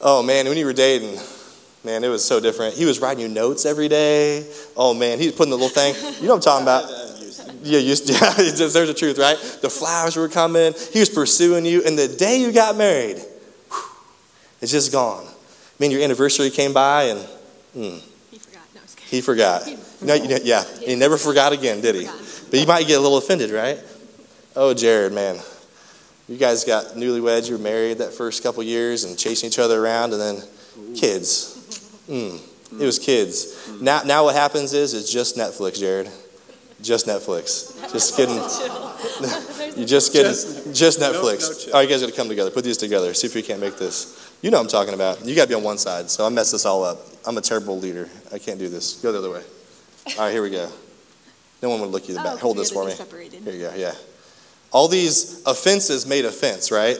[0.00, 1.18] Oh man, when you were dating.
[1.84, 2.74] Man, it was so different.
[2.74, 4.48] He was writing you notes every day.
[4.76, 5.94] Oh man, he was putting the little thing.
[6.20, 7.12] You know what I'm talking about?
[7.62, 9.36] Yeah, you, yeah, there's the truth, right?
[9.62, 10.74] The flowers were coming.
[10.92, 13.82] He was pursuing you, and the day you got married, whew,
[14.60, 15.24] it's just gone.
[15.26, 15.30] I
[15.78, 17.20] mean, your anniversary came by, and
[17.74, 17.98] hmm,
[18.30, 18.62] He forgot.
[18.74, 19.68] No, he forgot.
[20.02, 22.06] No, you, yeah, he never forgot again, did he?
[22.50, 23.78] But you might get a little offended, right?
[24.54, 25.38] Oh, Jared, man,
[26.28, 27.48] you guys got newlyweds.
[27.48, 30.42] You were married that first couple years and chasing each other around, and then
[30.94, 31.61] kids.
[32.08, 32.40] Mm,
[32.80, 33.68] it was kids.
[33.80, 36.08] Now, now what happens is it's just Netflix, Jared.
[36.80, 37.80] Just Netflix.
[37.92, 38.40] Just kidding.
[39.76, 40.32] You just kidding.
[40.74, 41.48] Just, Netflix.
[41.48, 41.72] no chill.
[41.72, 42.50] All right, you guys got to come together.
[42.50, 43.14] Put these together.
[43.14, 44.36] See if we can't make this.
[44.42, 45.24] You know what I'm talking about.
[45.24, 46.10] You got to be on one side.
[46.10, 46.98] So I messed this all up.
[47.24, 48.08] I'm a terrible leader.
[48.32, 49.00] I can't do this.
[49.00, 49.42] Go the other way.
[50.18, 50.68] All right, here we go.
[51.62, 52.34] No one would look you in the back.
[52.34, 52.90] Oh, Hold this for me.
[52.90, 53.42] separated.
[53.44, 53.74] Here you go.
[53.74, 53.94] Yeah.
[54.72, 56.98] All these offenses made offense, right?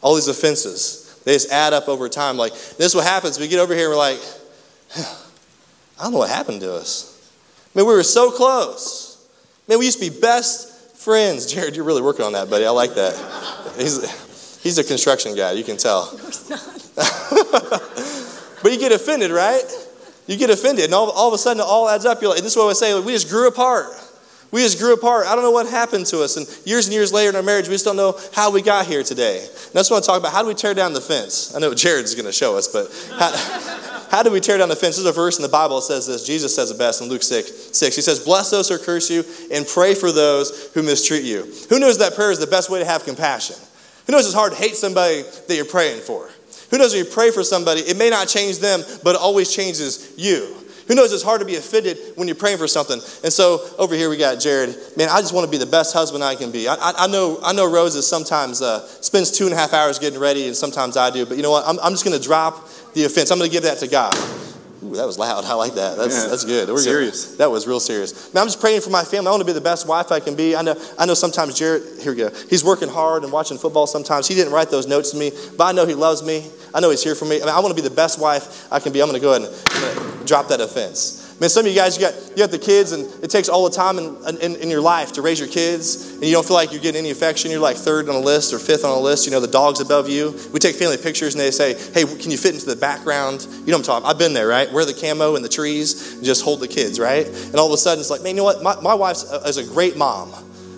[0.00, 1.01] All these offenses.
[1.24, 2.36] They just add up over time.
[2.36, 3.38] Like this is what happens.
[3.38, 4.20] We get over here and we're like,
[4.96, 7.08] I don't know what happened to us.
[7.74, 9.26] I mean, we were so close.
[9.68, 11.46] Man, we used to be best friends.
[11.52, 12.66] Jared, you're really working on that, buddy.
[12.66, 13.14] I like that.
[13.76, 16.10] He's, he's a construction guy, you can tell.
[18.62, 19.62] but you get offended, right?
[20.26, 22.20] You get offended, and all, all of a sudden it all adds up.
[22.22, 23.86] You're like, this is what I say, we just grew apart.
[24.52, 25.26] We just grew apart.
[25.26, 26.36] I don't know what happened to us.
[26.36, 28.86] And years and years later in our marriage, we just don't know how we got
[28.86, 29.38] here today.
[29.40, 30.32] And that's what I want talk about.
[30.32, 31.54] How do we tear down the fence?
[31.56, 34.76] I know Jared's going to show us, but how, how do we tear down the
[34.76, 34.96] fence?
[34.96, 36.26] There's a verse in the Bible that says this.
[36.26, 37.96] Jesus says it best in Luke 6, 6.
[37.96, 41.50] He says, Bless those who curse you and pray for those who mistreat you.
[41.70, 43.56] Who knows that prayer is the best way to have compassion?
[44.06, 46.28] Who knows it's hard to hate somebody that you're praying for?
[46.70, 49.54] Who knows when you pray for somebody, it may not change them, but it always
[49.54, 50.56] changes you.
[50.88, 53.00] Who knows it's hard to be offended when you're praying for something?
[53.22, 54.76] And so over here we got Jared.
[54.96, 56.68] Man, I just want to be the best husband I can be.
[56.68, 59.72] I, I, I know I know Rose is sometimes uh, spends two and a half
[59.72, 61.24] hours getting ready, and sometimes I do.
[61.26, 61.66] But you know what?
[61.66, 63.30] I'm, I'm just going to drop the offense.
[63.30, 64.14] I'm going to give that to God.
[64.92, 65.44] Ooh, that was loud.
[65.46, 65.96] I like that.
[65.96, 66.28] That's, Yeah.
[66.28, 66.68] that's good.
[66.68, 66.82] We're good.
[66.84, 67.36] Serious.
[67.36, 68.32] That was real serious.
[68.34, 69.28] Man, I'm just praying for my family.
[69.28, 70.54] I want to be the best wife I can be.
[70.54, 72.30] I know, I know sometimes Jared, here we go.
[72.50, 74.28] He's working hard and watching football sometimes.
[74.28, 76.50] He didn't write those notes to me, but I know he loves me.
[76.74, 77.36] I know he's here for me.
[77.36, 79.00] I, mean, I want to be the best wife I can be.
[79.02, 81.21] I'm going to go ahead and drop that offense.
[81.42, 83.68] Man, some of you guys, you got, you got the kids, and it takes all
[83.68, 86.54] the time in, in, in your life to raise your kids, and you don't feel
[86.54, 87.50] like you're getting any affection.
[87.50, 89.26] You're like third on a list or fifth on a list.
[89.26, 90.38] You know, the dog's above you.
[90.52, 93.42] We take family pictures, and they say, hey, can you fit into the background?
[93.42, 94.72] You know what I'm talking I've been there, right?
[94.72, 97.26] Wear the camo and the trees, and just hold the kids, right?
[97.26, 98.62] And all of a sudden, it's like, man, you know what?
[98.62, 100.32] My, my wife is a great mom.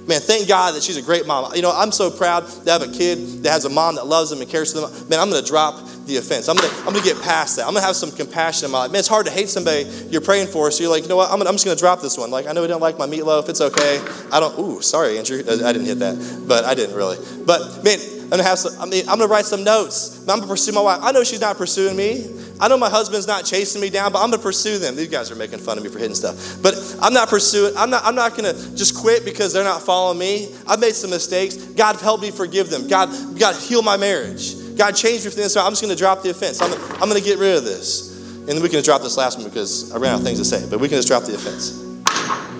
[0.06, 1.54] Man, thank God that she's a great mom.
[1.54, 4.28] You know, I'm so proud to have a kid that has a mom that loves
[4.30, 5.08] them and cares for them.
[5.08, 6.48] Man, I'm going to drop the offense.
[6.48, 7.62] I'm going to I'm to get past that.
[7.62, 8.92] I'm going to have some compassion in my life.
[8.92, 10.70] Man, it's hard to hate somebody you're praying for.
[10.70, 11.30] So you're like, you know what?
[11.30, 12.30] I'm, gonna, I'm just going to drop this one.
[12.30, 13.48] Like, I know he don't like my meatloaf.
[13.48, 14.04] It's okay.
[14.30, 14.58] I don't.
[14.58, 15.38] Ooh, sorry, Andrew.
[15.38, 17.16] I didn't hit that, but I didn't really.
[17.46, 18.78] But man, I'm going to have some.
[18.80, 20.20] I mean, I'm going to write some notes.
[20.20, 20.98] I'm going to pursue my wife.
[21.02, 22.43] I know she's not pursuing me.
[22.60, 24.96] I know my husband's not chasing me down, but I'm gonna pursue them.
[24.96, 26.62] These guys are making fun of me for hitting stuff.
[26.62, 30.18] But I'm not pursuing, I'm not, I'm not gonna just quit because they're not following
[30.18, 30.54] me.
[30.66, 31.56] I've made some mistakes.
[31.56, 32.86] God help me forgive them.
[32.86, 34.54] God, God heal my marriage.
[34.76, 35.66] God change me from the inside.
[35.66, 36.60] I'm just gonna drop the offense.
[36.62, 38.14] I'm, I'm gonna get rid of this.
[38.38, 40.38] And then we can just drop this last one because I ran out of things
[40.38, 41.82] to say, but we can just drop the offense.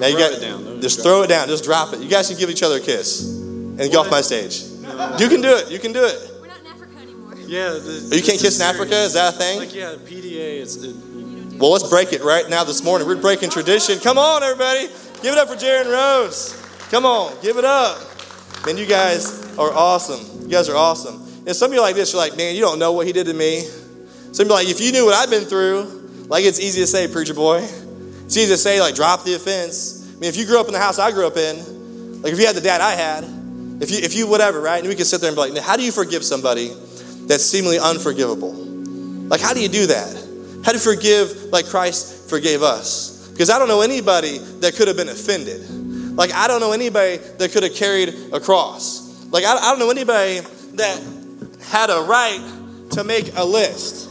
[0.00, 0.80] Now you throw got it down.
[0.80, 1.46] Just throw it down.
[1.48, 2.00] Just drop it.
[2.00, 4.64] You guys can give each other a kiss and get off my stage.
[5.20, 5.70] You can do it.
[5.70, 6.33] You can do it.
[7.46, 7.70] Yeah.
[7.70, 8.94] The, oh, You can't kiss in Africa.
[8.94, 9.59] Is that a thing?
[9.59, 10.62] Like yeah, PDA.
[10.62, 10.94] It's it,
[11.59, 13.07] Well, let's break it right now this morning.
[13.07, 13.98] We're breaking tradition.
[14.00, 14.88] Come on, everybody.
[15.22, 16.61] Give it up for Jaron Rose.
[16.90, 17.98] Come on, give it up.
[18.66, 20.42] Man, you guys are awesome.
[20.42, 21.22] You guys are awesome.
[21.46, 23.26] And some of you like this, you're like, man, you don't know what he did
[23.26, 23.62] to me.
[24.33, 26.87] Some of you like, if you knew what I've been through, like it's easy to
[26.87, 27.59] say, preacher boy.
[28.24, 30.09] It's easy to say, like, drop the offense.
[30.09, 32.38] I mean, if you grew up in the house I grew up in, like if
[32.38, 33.24] you had the dad I had,
[33.83, 34.78] if you, if you whatever, right?
[34.78, 36.72] And we can sit there and be like, how do you forgive somebody
[37.26, 38.52] that's seemingly unforgivable?
[38.52, 40.14] Like, how do you do that?
[40.64, 43.28] How do you forgive like Christ forgave us?
[43.30, 45.68] Because I don't know anybody that could have been offended.
[46.16, 49.26] Like, I don't know anybody that could have carried a cross.
[49.30, 50.40] Like, I, I don't know anybody
[50.74, 51.02] that
[51.60, 52.40] had a right
[52.92, 54.08] to make a list.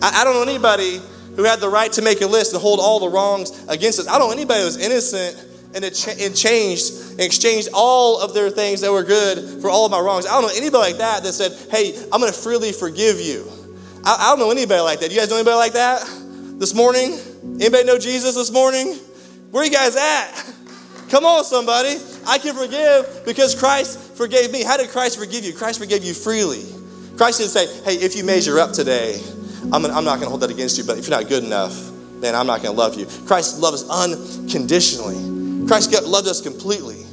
[0.00, 1.00] I, I don't know anybody
[1.36, 4.06] who had the right to make a list and hold all the wrongs against us.
[4.06, 8.34] I don't know anybody who was innocent and it, cha- changed and exchanged all of
[8.34, 10.26] their things that were good for all of my wrongs.
[10.26, 13.46] I don't know anybody like that that said, hey, I'm going to freely forgive you.
[14.04, 15.10] I, I don't know anybody like that.
[15.10, 16.02] You guys know anybody like that
[16.58, 17.18] this morning?
[17.60, 18.94] Anybody know Jesus this morning?
[19.50, 20.54] Where you guys at?
[21.08, 21.96] Come on, somebody.
[22.26, 24.62] I can forgive because Christ forgave me.
[24.62, 25.52] How did Christ forgive you?
[25.52, 26.64] Christ forgave you freely.
[27.16, 29.20] Christ didn't say, hey, if you measure up today,
[29.64, 31.44] I'm, gonna, I'm not going to hold that against you, but if you're not good
[31.44, 33.06] enough, then I'm not going to love you.
[33.26, 35.39] Christ loved us unconditionally.
[35.66, 37.04] Christ loved us completely.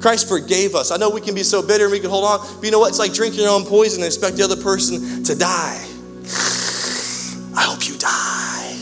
[0.00, 0.90] Christ forgave us.
[0.90, 2.78] I know we can be so bitter and we can hold on, but you know
[2.78, 2.90] what?
[2.90, 5.82] It's like drinking your own poison and expect the other person to die.
[7.56, 8.76] I hope you die.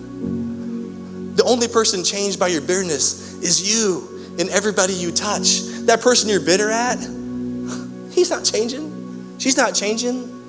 [1.31, 5.61] The only person changed by your bitterness is you and everybody you touch.
[5.85, 6.97] That person you're bitter at,
[8.11, 9.35] he's not changing.
[9.39, 10.41] She's not changing.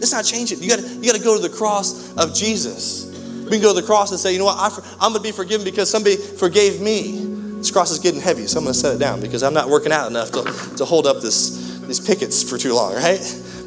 [0.00, 0.62] It's not changing.
[0.62, 3.09] You gotta, you got to go to the cross of Jesus.
[3.50, 4.58] We can go to the cross and say, you know what?
[4.58, 4.68] I,
[5.00, 7.18] I'm going to be forgiven because somebody forgave me.
[7.58, 9.68] This cross is getting heavy, so I'm going to set it down because I'm not
[9.68, 13.18] working out enough to, to hold up this, these pickets for too long, right?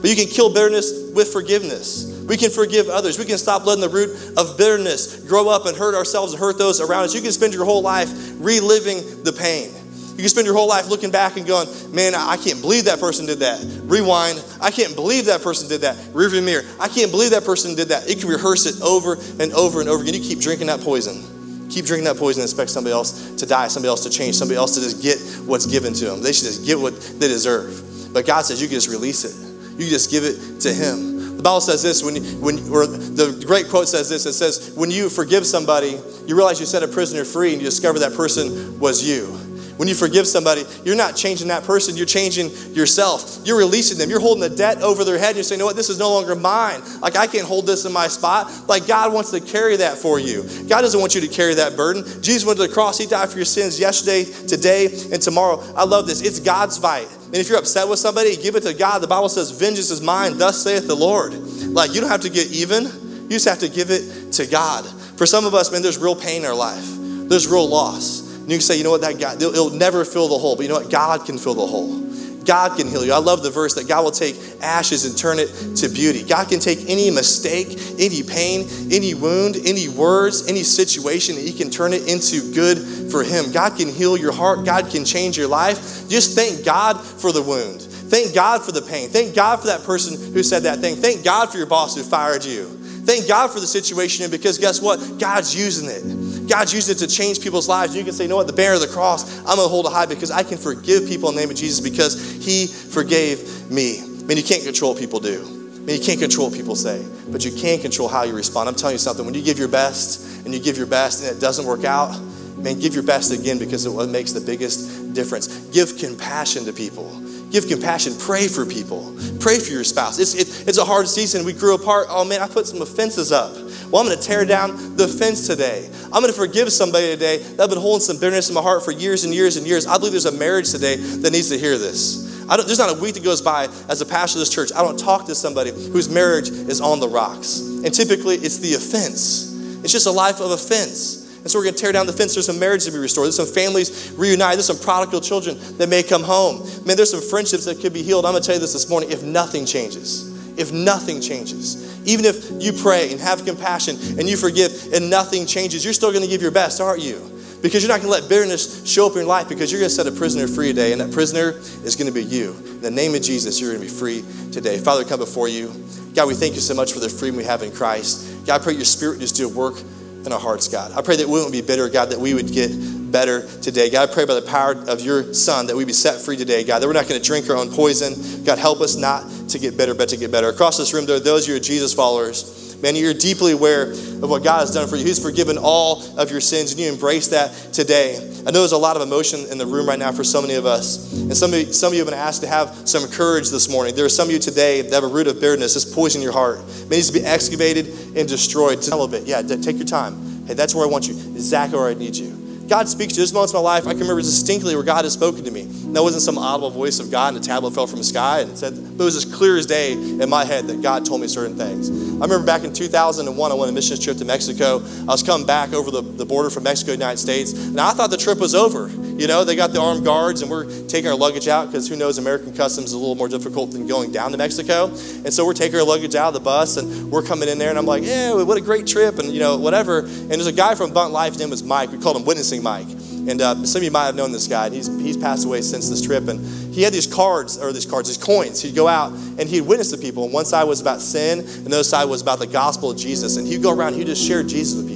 [0.02, 2.10] But you can kill bitterness with forgiveness.
[2.28, 3.20] We can forgive others.
[3.20, 6.58] We can stop letting the root of bitterness grow up and hurt ourselves and hurt
[6.58, 7.14] those around us.
[7.14, 9.70] You can spend your whole life reliving the pain.
[10.14, 13.00] You can spend your whole life looking back and going, man, I can't believe that
[13.00, 13.60] person did that.
[13.84, 14.44] Rewind.
[14.62, 15.96] I can't believe that person did that.
[16.14, 16.64] Rearview mirror.
[16.80, 18.08] I can't believe that person did that.
[18.08, 20.14] You can rehearse it over and over and over again.
[20.14, 21.68] You keep drinking that poison.
[21.72, 24.58] Keep drinking that poison and expect somebody else to die, somebody else to change, somebody
[24.58, 26.22] else to just get what's given to them.
[26.22, 28.14] They should just get what they deserve.
[28.14, 29.34] But God says you can just release it.
[29.72, 31.38] You can just give it to Him.
[31.38, 34.28] The Bible says this when, you, when or the great quote says this.
[34.28, 37.68] It says, when you forgive somebody, you realize you set a prisoner free and you
[37.68, 39.36] discover that person was you.
[39.78, 43.40] When you forgive somebody, you're not changing that person, you're changing yourself.
[43.44, 44.10] You're releasing them.
[44.10, 45.36] You're holding a debt over their head.
[45.36, 46.82] You're saying, you know what, this is no longer mine.
[47.02, 48.52] Like, I can't hold this in my spot.
[48.68, 50.44] Like, God wants to carry that for you.
[50.68, 52.04] God doesn't want you to carry that burden.
[52.22, 55.62] Jesus went to the cross, He died for your sins yesterday, today, and tomorrow.
[55.76, 56.22] I love this.
[56.22, 57.08] It's God's fight.
[57.12, 59.00] And if you're upset with somebody, give it to God.
[59.00, 61.34] The Bible says, vengeance is mine, thus saith the Lord.
[61.34, 64.86] Like, you don't have to get even, you just have to give it to God.
[65.18, 68.23] For some of us, man, there's real pain in our life, there's real loss.
[68.44, 70.58] And you can say, you know what, that guy, it'll never fill the hole.
[70.58, 70.92] But you know what?
[70.92, 72.04] God can fill the hole.
[72.46, 73.14] God can heal you.
[73.14, 76.24] I love the verse that God will take ashes and turn it to beauty.
[76.24, 81.54] God can take any mistake, any pain, any wound, any words, any situation, and He
[81.54, 83.52] can turn it into good for Him.
[83.52, 84.66] God can heal your heart.
[84.66, 86.10] God can change your life.
[86.10, 87.82] Just thank God for the wound.
[87.82, 89.10] Thank God for the pain.
[89.10, 90.98] Thank God for that person who said that thing.
[90.98, 92.66] Thank God for your boss who fired you.
[93.06, 95.20] Thank God for the situation, and because guess what?
[95.20, 96.33] God's using it.
[96.48, 97.96] God's used it to change people's lives.
[97.96, 98.48] You can say, you know what?
[98.48, 101.08] The banner of the cross, I'm going to hold it high because I can forgive
[101.08, 104.02] people in the name of Jesus because He forgave me.
[104.02, 105.42] I mean, you can't control what people do.
[105.42, 108.70] I mean, you can't control what people say, but you can control how you respond.
[108.70, 109.26] I'm telling you something.
[109.26, 112.18] When you give your best and you give your best and it doesn't work out,
[112.58, 115.48] man, give your best again because it makes the biggest difference.
[115.72, 117.20] Give compassion to people.
[117.52, 118.14] Give compassion.
[118.18, 119.16] Pray for people.
[119.40, 120.18] Pray for your spouse.
[120.20, 121.46] It's, it, it's a hard season.
[121.46, 122.08] We grew apart.
[122.10, 123.54] Oh man, I put some offenses up.
[123.94, 125.88] Well, I'm going to tear down the fence today.
[126.06, 128.92] I'm going to forgive somebody today that's been holding some bitterness in my heart for
[128.92, 129.86] years and years and years.
[129.86, 132.44] I believe there's a marriage today that needs to hear this.
[132.48, 134.72] there's not a week that goes by as a pastor of this church.
[134.76, 137.60] I don't talk to somebody whose marriage is on the rocks.
[137.60, 139.54] And typically it's the offense.
[139.84, 141.38] It's just a life of offense.
[141.42, 142.34] And so we're going to tear down the fence.
[142.34, 143.26] There's some marriage to be restored.
[143.26, 144.58] There's some families reunited.
[144.58, 146.62] There's some prodigal children that may come home.
[146.88, 148.26] Man, there's some friendships that could be healed.
[148.26, 150.33] I'm going to tell you this this morning if nothing changes.
[150.58, 152.02] If nothing changes.
[152.06, 156.12] Even if you pray and have compassion and you forgive and nothing changes, you're still
[156.12, 157.30] going to give your best, aren't you?
[157.62, 159.90] Because you're not going to let bitterness show up in your life because you're going
[159.90, 161.52] to set a prisoner free today, and that prisoner
[161.86, 162.52] is going to be you.
[162.52, 164.78] In the name of Jesus, you're going to be free today.
[164.78, 165.74] Father, come before you.
[166.14, 168.46] God, we thank you so much for the freedom we have in Christ.
[168.46, 169.80] God, I pray your spirit just do a work
[170.26, 170.92] in our hearts, God.
[170.92, 172.70] I pray that we wouldn't be bitter, God, that we would get
[173.14, 173.90] better today.
[173.90, 176.66] God, I pray by the power of your Son that we be set free today,
[176.66, 178.44] God, that we're not going to drink our own poison.
[178.44, 180.50] God, help us not to get bitter, but to get better.
[180.50, 182.60] Across this room, there are those who are Jesus followers.
[182.82, 185.06] Man, you're deeply aware of what God has done for you.
[185.06, 188.18] He's forgiven all of your sins, and you embrace that today.
[188.46, 190.56] I know there's a lot of emotion in the room right now for so many
[190.56, 191.14] of us.
[191.14, 193.70] And some of you, some of you have been asked to have some courage this
[193.70, 193.96] morning.
[193.96, 196.34] There are some of you today that have a root of bitterness that's poisoning your
[196.34, 196.60] heart.
[196.60, 198.80] It needs to be excavated and destroyed.
[198.80, 199.24] A little bit.
[199.24, 200.46] Yeah, take your time.
[200.46, 201.14] Hey, that's where I want you.
[201.14, 202.43] Exactly where I need you.
[202.68, 203.22] God speaks to you.
[203.22, 205.62] There's moments in my life I can remember distinctly where God has spoken to me.
[205.62, 208.40] And that wasn't some audible voice of God and a tablet fell from the sky
[208.40, 211.06] and it said, but it was as clear as day in my head that God
[211.06, 211.90] told me certain things.
[211.90, 214.78] I remember back in 2001, I went on a missions trip to Mexico.
[215.02, 217.54] I was coming back over the, the border from Mexico to the United States.
[217.54, 218.90] and I thought the trip was over.
[219.24, 221.96] You know, they got the armed guards and we're taking our luggage out because who
[221.96, 224.88] knows, American customs is a little more difficult than going down to Mexico.
[224.88, 227.70] And so we're taking our luggage out of the bus and we're coming in there
[227.70, 230.00] and I'm like, yeah, what a great trip and, you know, whatever.
[230.00, 231.94] And there's a guy from Bunt Life, his name was Mike.
[231.94, 232.88] We called him Witnessing Mike.
[233.26, 234.70] And uh, some of you might have known this guy.
[234.70, 236.28] He's, he's passed away since this trip.
[236.28, 238.62] And he had these cards, or these cards, these coins.
[238.62, 240.26] He'd go out and he'd witness to people.
[240.26, 242.98] And one side was about sin, and the other side was about the gospel of
[242.98, 243.38] Jesus.
[243.38, 244.93] And he'd go around, he'd just share Jesus with people.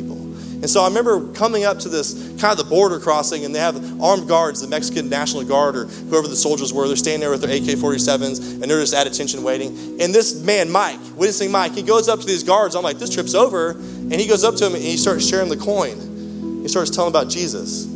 [0.67, 3.59] And so I remember coming up to this kind of the border crossing, and they
[3.59, 6.87] have armed guards, the Mexican National Guard, or whoever the soldiers were.
[6.87, 9.69] They're standing there with their AK 47s, and they're just at attention waiting.
[10.01, 12.75] And this man, Mike, witnessing Mike, he goes up to these guards.
[12.75, 13.69] I'm like, this trip's over.
[13.69, 16.61] And he goes up to him and he starts sharing the coin.
[16.63, 17.87] He starts telling about Jesus.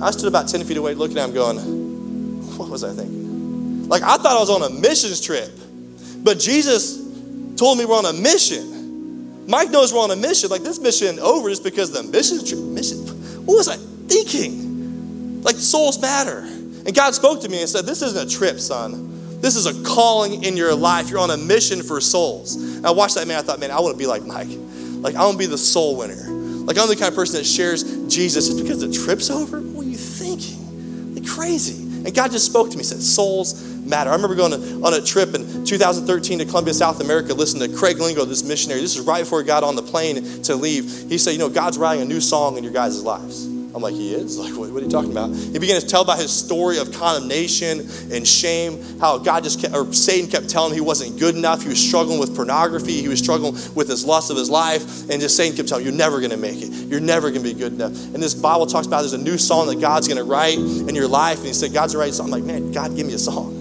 [0.00, 1.58] I stood about 10 feet away looking at him going,
[2.56, 3.88] what was I thinking?
[3.88, 5.50] Like, I thought I was on a missions trip,
[6.22, 6.96] but Jesus
[7.56, 8.79] told me we're on a mission.
[9.50, 10.48] Mike knows we're on a mission.
[10.48, 12.98] Like, this mission over just because the mission trip, mission,
[13.44, 15.42] what was I thinking?
[15.42, 16.38] Like, souls matter.
[16.38, 19.40] And God spoke to me and said, This isn't a trip, son.
[19.40, 21.10] This is a calling in your life.
[21.10, 22.54] You're on a mission for souls.
[22.54, 23.38] And I watched that man.
[23.38, 24.48] I thought, man, I want to be like Mike.
[24.50, 26.14] Like, I want to be the soul winner.
[26.14, 29.60] Like, I'm the kind of person that shares Jesus just because the trip's over?
[29.60, 31.14] What are you thinking?
[31.14, 31.82] Like, crazy.
[32.06, 34.10] And God just spoke to me, and said, souls matter.
[34.10, 37.76] I remember going to, on a trip in 2013 to Colombia, South America, listening to
[37.76, 38.80] Craig Lingo, this missionary.
[38.80, 40.84] This is right before he got on the plane to leave.
[41.08, 43.50] He said, You know, God's writing a new song in your guys' lives.
[43.74, 44.38] I'm like, he is?
[44.40, 45.34] Like, what, what, are you talking about?
[45.34, 49.74] He began to tell about his story of condemnation and shame, how God just kept,
[49.74, 51.62] or Satan kept telling him he wasn't good enough.
[51.62, 53.02] He was struggling with pornography.
[53.02, 55.10] He was struggling with his lust of his life.
[55.10, 56.70] And just Satan kept telling him, you're never going to make it.
[56.70, 57.92] You're never going to be good enough.
[57.92, 60.94] And this Bible talks about there's a new song that God's going to write in
[60.94, 61.38] your life.
[61.38, 62.26] And he said, God's going to write a song.
[62.26, 63.59] I'm like, man, God, give me a song.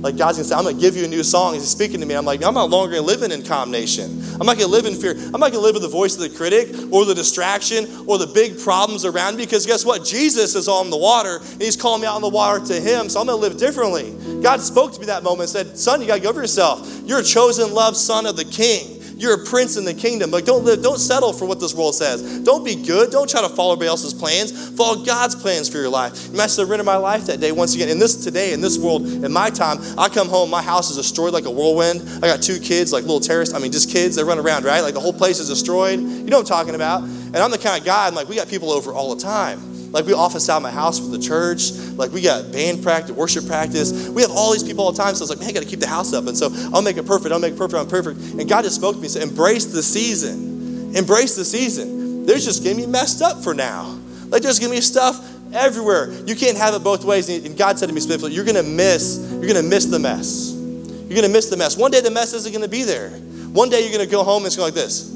[0.00, 1.54] Like God's gonna say, I'm gonna give you a new song.
[1.54, 2.14] He's speaking to me.
[2.14, 4.22] I'm like, I'm not longer living in condemnation.
[4.40, 5.12] I'm not gonna live in fear.
[5.12, 8.26] I'm not gonna live with the voice of the critic or the distraction or the
[8.26, 9.44] big problems around me.
[9.44, 10.04] Because guess what?
[10.04, 13.08] Jesus is on the water and he's calling me out on the water to him.
[13.08, 14.14] So I'm gonna live differently.
[14.42, 17.00] God spoke to me that moment and said, Son, you gotta go over yourself.
[17.04, 18.95] You're a chosen, loved son of the king.
[19.16, 20.30] You're a prince in the kingdom.
[20.30, 22.40] Like, don't live, don't settle for what this world says.
[22.40, 23.10] Don't be good.
[23.10, 24.70] Don't try to follow everybody else's plans.
[24.76, 26.28] Follow God's plans for your life.
[26.28, 27.88] You might surrender my life that day once again.
[27.88, 30.96] In this today, in this world, in my time, I come home, my house is
[30.96, 32.06] destroyed like a whirlwind.
[32.22, 33.54] I got two kids, like little terrorists.
[33.54, 34.82] I mean, just kids, they run around, right?
[34.82, 35.98] Like the whole place is destroyed.
[35.98, 37.02] You know what I'm talking about.
[37.02, 39.75] And I'm the kind of guy, I'm like, we got people over all the time.
[39.92, 41.72] Like we office out my house for the church.
[41.96, 44.08] Like we got band practice, worship practice.
[44.08, 45.14] We have all these people all the time.
[45.14, 46.26] So I was like, man, I got to keep the house up.
[46.26, 47.32] And so I'll make it perfect.
[47.32, 47.80] I'll make it perfect.
[47.80, 48.20] I'm perfect.
[48.20, 49.06] And God just spoke to me.
[49.06, 50.94] And said, embrace the season.
[50.96, 52.26] Embrace the season.
[52.26, 53.98] There's just getting me messed up for now.
[54.28, 56.10] Like there's gonna be stuff everywhere.
[56.26, 57.28] You can't have it both ways.
[57.28, 59.18] And God said to me specifically, you're gonna miss.
[59.32, 60.52] You're gonna miss the mess.
[60.52, 61.76] You're gonna miss the mess.
[61.76, 63.10] One day the mess isn't gonna be there.
[63.10, 65.10] One day you're gonna go home and it's gonna like this.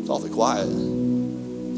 [0.00, 0.91] It's awfully quiet.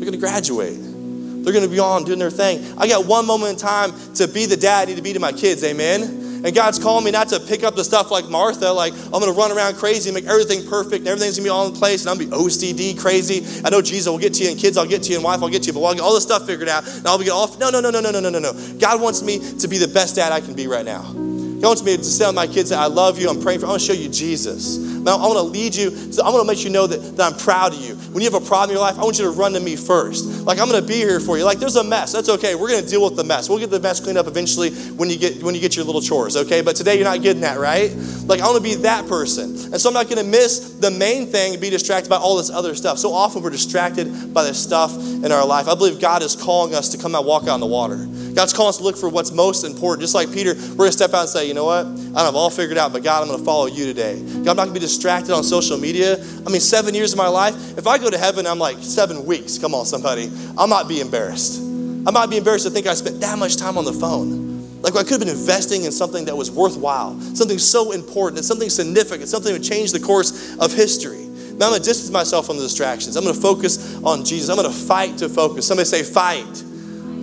[0.04, 0.76] They're going to graduate.
[0.76, 2.62] They're going to be on doing their thing.
[2.76, 5.18] I got one moment in time to be the dad I need to be to
[5.18, 5.64] my kids.
[5.64, 6.42] Amen.
[6.44, 9.32] And God's calling me not to pick up the stuff like Martha, like I'm going
[9.32, 11.72] to run around crazy and make everything perfect and everything's going to be all in
[11.72, 13.46] place and I'm going to be OCD crazy.
[13.64, 15.42] I know Jesus will get to you and kids I'll get to you and wife
[15.42, 17.30] I'll get to you, but I'll get all the stuff figured out and I'll be
[17.30, 17.58] off.
[17.58, 18.52] No, no, no, no, no, no, no, no.
[18.78, 21.34] God wants me to be the best dad I can be right now.
[21.64, 23.68] God wants me to tell my kids that I love you, I'm praying for you,
[23.68, 24.77] I want to show you Jesus.
[24.77, 25.88] Now, I want to lead you.
[26.22, 27.95] I want to make you know that, that I'm proud of you.
[28.12, 29.74] When you have a problem in your life, I want you to run to me
[29.74, 30.26] first.
[30.45, 31.45] Like I'm going to be here for you.
[31.45, 32.12] Like there's a mess.
[32.12, 32.55] That's okay.
[32.55, 33.49] We're going to deal with the mess.
[33.49, 36.03] We'll get the mess cleaned up eventually when you get when you get your little
[36.03, 36.36] chores.
[36.36, 37.91] Okay, but today you're not getting that right.
[38.26, 40.91] Like I want to be that person, and so I'm not going to miss the
[40.91, 42.99] main thing and be distracted by all this other stuff.
[42.99, 45.66] So often we're distracted by the stuff in our life.
[45.66, 48.07] I believe God is calling us to come out, walk out on the water.
[48.35, 50.01] God's calling us to look for what's most important.
[50.01, 51.87] Just like Peter, we're going to step out and say, you know what?
[51.87, 54.20] I don't have all figured out, but God, I'm going to follow you today.
[54.20, 56.16] God, I'm not going to be distracted on social media.
[56.45, 59.24] I mean, seven years of my life, if I go to heaven, I'm like seven
[59.24, 59.59] weeks.
[59.59, 60.30] Come on, somebody.
[60.59, 61.61] I might be embarrassed.
[62.07, 64.82] I might be embarrassed to think I spent that much time on the phone.
[64.82, 68.68] Like I could have been investing in something that was worthwhile, something so important, something
[68.68, 71.24] significant, something that would change the course of history.
[71.24, 73.16] Man, I'm going to distance myself from the distractions.
[73.16, 74.51] I'm going to focus on Jesus.
[74.51, 75.66] I'm going to fight to focus.
[75.66, 76.64] Somebody say, fight.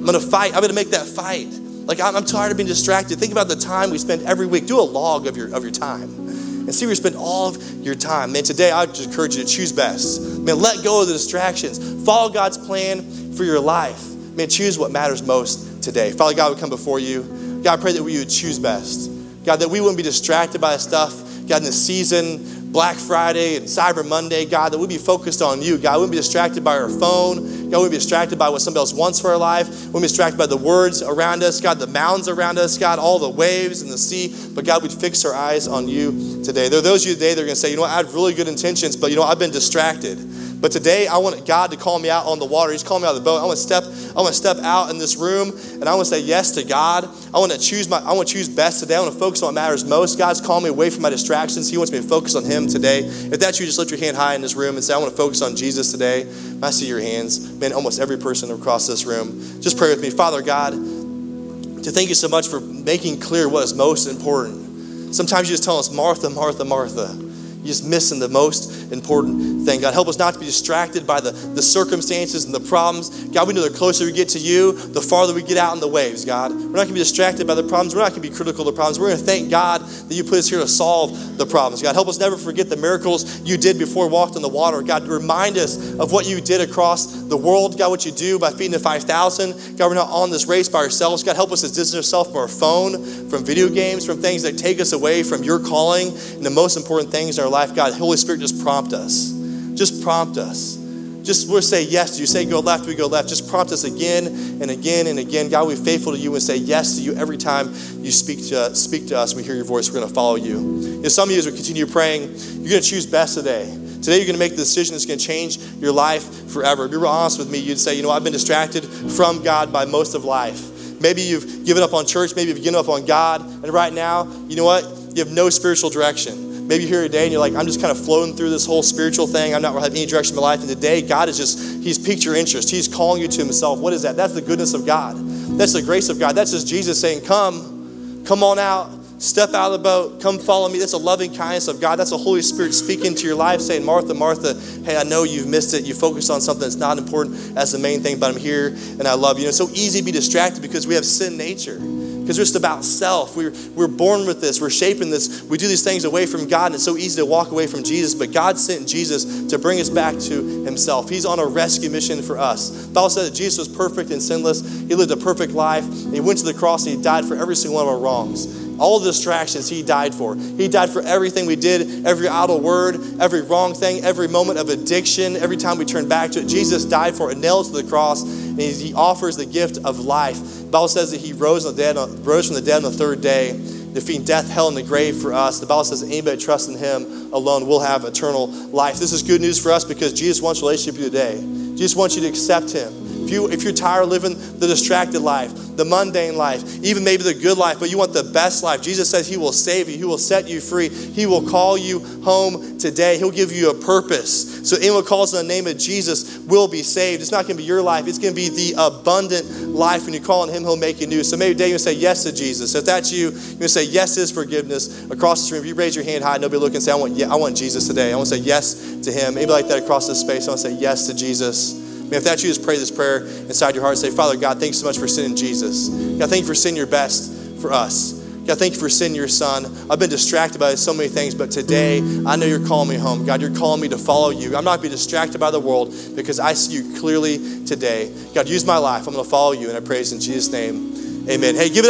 [0.02, 0.56] I'm going to fight.
[0.56, 1.45] I'm going to make that fight.
[1.86, 3.20] Like, I'm, I'm tired of being distracted.
[3.20, 4.66] Think about the time we spend every week.
[4.66, 7.86] Do a log of your, of your time and see where you spend all of
[7.86, 8.32] your time.
[8.32, 10.39] Man, today I just encourage you to choose best.
[10.39, 12.04] Man, let go of the distractions.
[12.04, 14.04] Follow God's plan for your life.
[14.36, 16.12] Man, choose what matters most today.
[16.12, 17.62] Father God, we come before you.
[17.64, 19.12] God, I pray that we would choose best.
[19.45, 21.14] God, that we wouldn't be distracted by stuff.
[21.47, 25.61] God, in the season, Black Friday and Cyber Monday, God, that we'd be focused on
[25.61, 25.78] you.
[25.78, 27.36] God, we wouldn't be distracted by our phone.
[27.36, 29.67] God, we wouldn't be distracted by what somebody else wants for our life.
[29.67, 32.97] We wouldn't be distracted by the words around us, God, the mountains around us, God,
[32.97, 34.34] all the waves and the sea.
[34.55, 36.69] But God, we'd fix our eyes on you today.
[36.69, 37.97] There are those of you today that are going to say, you know what, I
[37.97, 40.17] have really good intentions, but you know, I've been distracted.
[40.62, 42.72] But today I want God to call me out on the water.
[42.72, 43.41] He's calling me out of the boat.
[43.41, 43.84] I want to step,
[44.16, 46.64] I want to step out in this room and I want to say yes to
[46.64, 47.05] God.
[47.34, 48.95] I want to choose my I want to choose best today.
[48.95, 50.20] I want to focus on what matters most.
[50.20, 51.68] God's calling me away from my distractions.
[51.68, 52.99] He wants me to focus on Him today.
[52.99, 55.09] If that's you, just lift your hand high in this room and say, I want
[55.09, 56.22] to focus on Jesus today.
[56.62, 57.51] I see your hands.
[57.53, 59.41] Man, almost every person across this room.
[59.62, 60.12] Just pray with me.
[60.12, 65.16] Father God, to thank you so much for making clear what is most important.
[65.16, 67.30] Sometimes you just tell us, Martha, Martha, Martha.
[67.62, 69.82] You're just missing the most important thing.
[69.82, 73.09] God, help us not to be distracted by the, the circumstances and the problems.
[73.28, 75.80] God, we know the closer we get to you, the farther we get out in
[75.80, 76.51] the waves, God.
[76.51, 77.93] We're not going to be distracted by the problems.
[77.93, 78.99] We're not going to be critical of the problems.
[78.99, 81.84] We're going to thank God that you put us here to solve the problems.
[81.84, 84.82] God, help us never forget the miracles you did before we walked on the water.
[84.82, 87.78] God, remind us of what you did across the world.
[87.78, 89.78] God, what you do by feeding the 5,000.
[89.78, 91.22] God, we're not on this race by ourselves.
[91.22, 94.57] God, help us to distance ourselves from our phone, from video games, from things that
[94.57, 97.93] take us away from your calling and the most important things in our life, God,
[97.93, 99.32] Holy Spirit, just prompt us.
[99.76, 100.78] Just prompt us.
[101.24, 102.20] Just we'll say yes.
[102.20, 103.30] You say go left, we go left.
[103.30, 105.49] Just prompt us again and again and again.
[105.49, 107.68] God, we're faithful to you and say yes to you every time
[107.99, 109.36] you speak to speak to us.
[109.36, 109.89] We hear your voice.
[109.89, 111.02] We're going to follow you.
[111.04, 113.66] you some of you, as we continue praying, you're going to choose best today.
[114.02, 116.88] Today, you're going to make the decision that's going to change your life forever.
[116.88, 117.60] Be real honest with me.
[117.60, 120.99] You'd say, you know, I've been distracted from God by most of life.
[120.99, 122.36] Maybe you've given up on church.
[122.36, 123.41] Maybe you've given up on God.
[123.41, 124.84] And right now, you know what?
[125.16, 126.51] You have no spiritual direction.
[126.72, 128.82] Maybe you're here today and you're like, I'm just kind of floating through this whole
[128.82, 129.53] spiritual thing.
[129.53, 130.61] I'm not having any direction in my life.
[130.61, 132.72] And today, God is just, He's piqued your interest.
[132.72, 133.80] He's calling you to Himself.
[133.80, 134.15] What is that?
[134.15, 135.17] That's the goodness of God.
[135.57, 136.32] That's the grace of God.
[136.32, 138.89] That's just Jesus saying, Come, come on out.
[139.17, 140.22] Step out of the boat.
[140.22, 140.80] Come follow me.
[140.80, 141.99] That's a loving kindness of God.
[141.99, 145.47] That's the Holy Spirit speaking to your life, saying, Martha, Martha, hey, I know you've
[145.47, 145.84] missed it.
[145.84, 149.09] You focused on something that's not important as the main thing, but I'm here and
[149.09, 149.43] I love you.
[149.43, 151.80] And it's so easy to be distracted because we have sin nature
[152.22, 153.36] because it's just about self.
[153.36, 155.41] We're, we're born with this, we're shaping this.
[155.43, 157.84] We do these things away from God, and it's so easy to walk away from
[157.84, 158.13] Jesus.
[158.13, 161.09] But God sent Jesus to bring us back to Himself.
[161.09, 162.88] He's on a rescue mission for us.
[162.88, 164.61] The Bible said that Jesus was perfect and sinless.
[164.61, 165.86] He lived a perfect life.
[166.11, 168.61] He went to the cross and He died for every single one of our wrongs.
[168.82, 170.36] All the distractions He died for.
[170.36, 174.69] He died for everything we did, every idle word, every wrong thing, every moment of
[174.69, 176.47] addiction, every time we turn back to it.
[176.47, 180.41] Jesus died for it, nailed to the cross, and He offers the gift of life.
[180.41, 183.51] The Bible says that He rose, from the dead on the third day,
[183.93, 185.59] defeating death, hell, and the grave for us.
[185.59, 188.97] The Bible says anybody trusts in Him alone will have eternal life.
[188.97, 191.39] This is good news for us because Jesus wants relationship with you today.
[191.75, 193.11] Jesus wants you to accept Him.
[193.24, 197.24] If, you, if you're tired of living the distracted life, the mundane life, even maybe
[197.24, 199.97] the good life, but you want the best life, Jesus says He will save you,
[199.97, 203.74] He will set you free, He will call you home today, He'll give you a
[203.74, 204.67] purpose.
[204.67, 207.22] So anyone calls on the name of Jesus will be saved.
[207.22, 210.05] It's not going to be your life, it's going to be the abundant life.
[210.05, 211.24] When you call on Him, He'll make you new.
[211.24, 212.76] So maybe today you say yes to Jesus.
[212.76, 215.61] If that's you, to say yes to His forgiveness across this room.
[215.61, 217.57] If you raise your hand high, nobody look and say, I want, yeah, I want
[217.57, 218.11] Jesus today.
[218.11, 219.36] I want to say yes to Him.
[219.36, 220.47] Maybe like that across this space.
[220.47, 221.90] I want to say yes to Jesus.
[222.12, 223.97] Man, if that's you, just pray this prayer inside your heart.
[223.97, 225.88] Say, Father God, thanks so much for sending Jesus.
[225.88, 228.20] God, thank you for sending your best for us.
[228.45, 229.66] God, thank you for sending your son.
[229.89, 233.26] I've been distracted by so many things, but today I know you're calling me home.
[233.26, 234.57] God, you're calling me to follow you.
[234.57, 238.14] I'm not be distracted by the world because I see you clearly today.
[238.36, 239.07] God, use my life.
[239.07, 241.30] I'm going to follow you, and I praise in Jesus' name.
[241.30, 241.55] Amen.
[241.55, 241.89] Hey, give it up.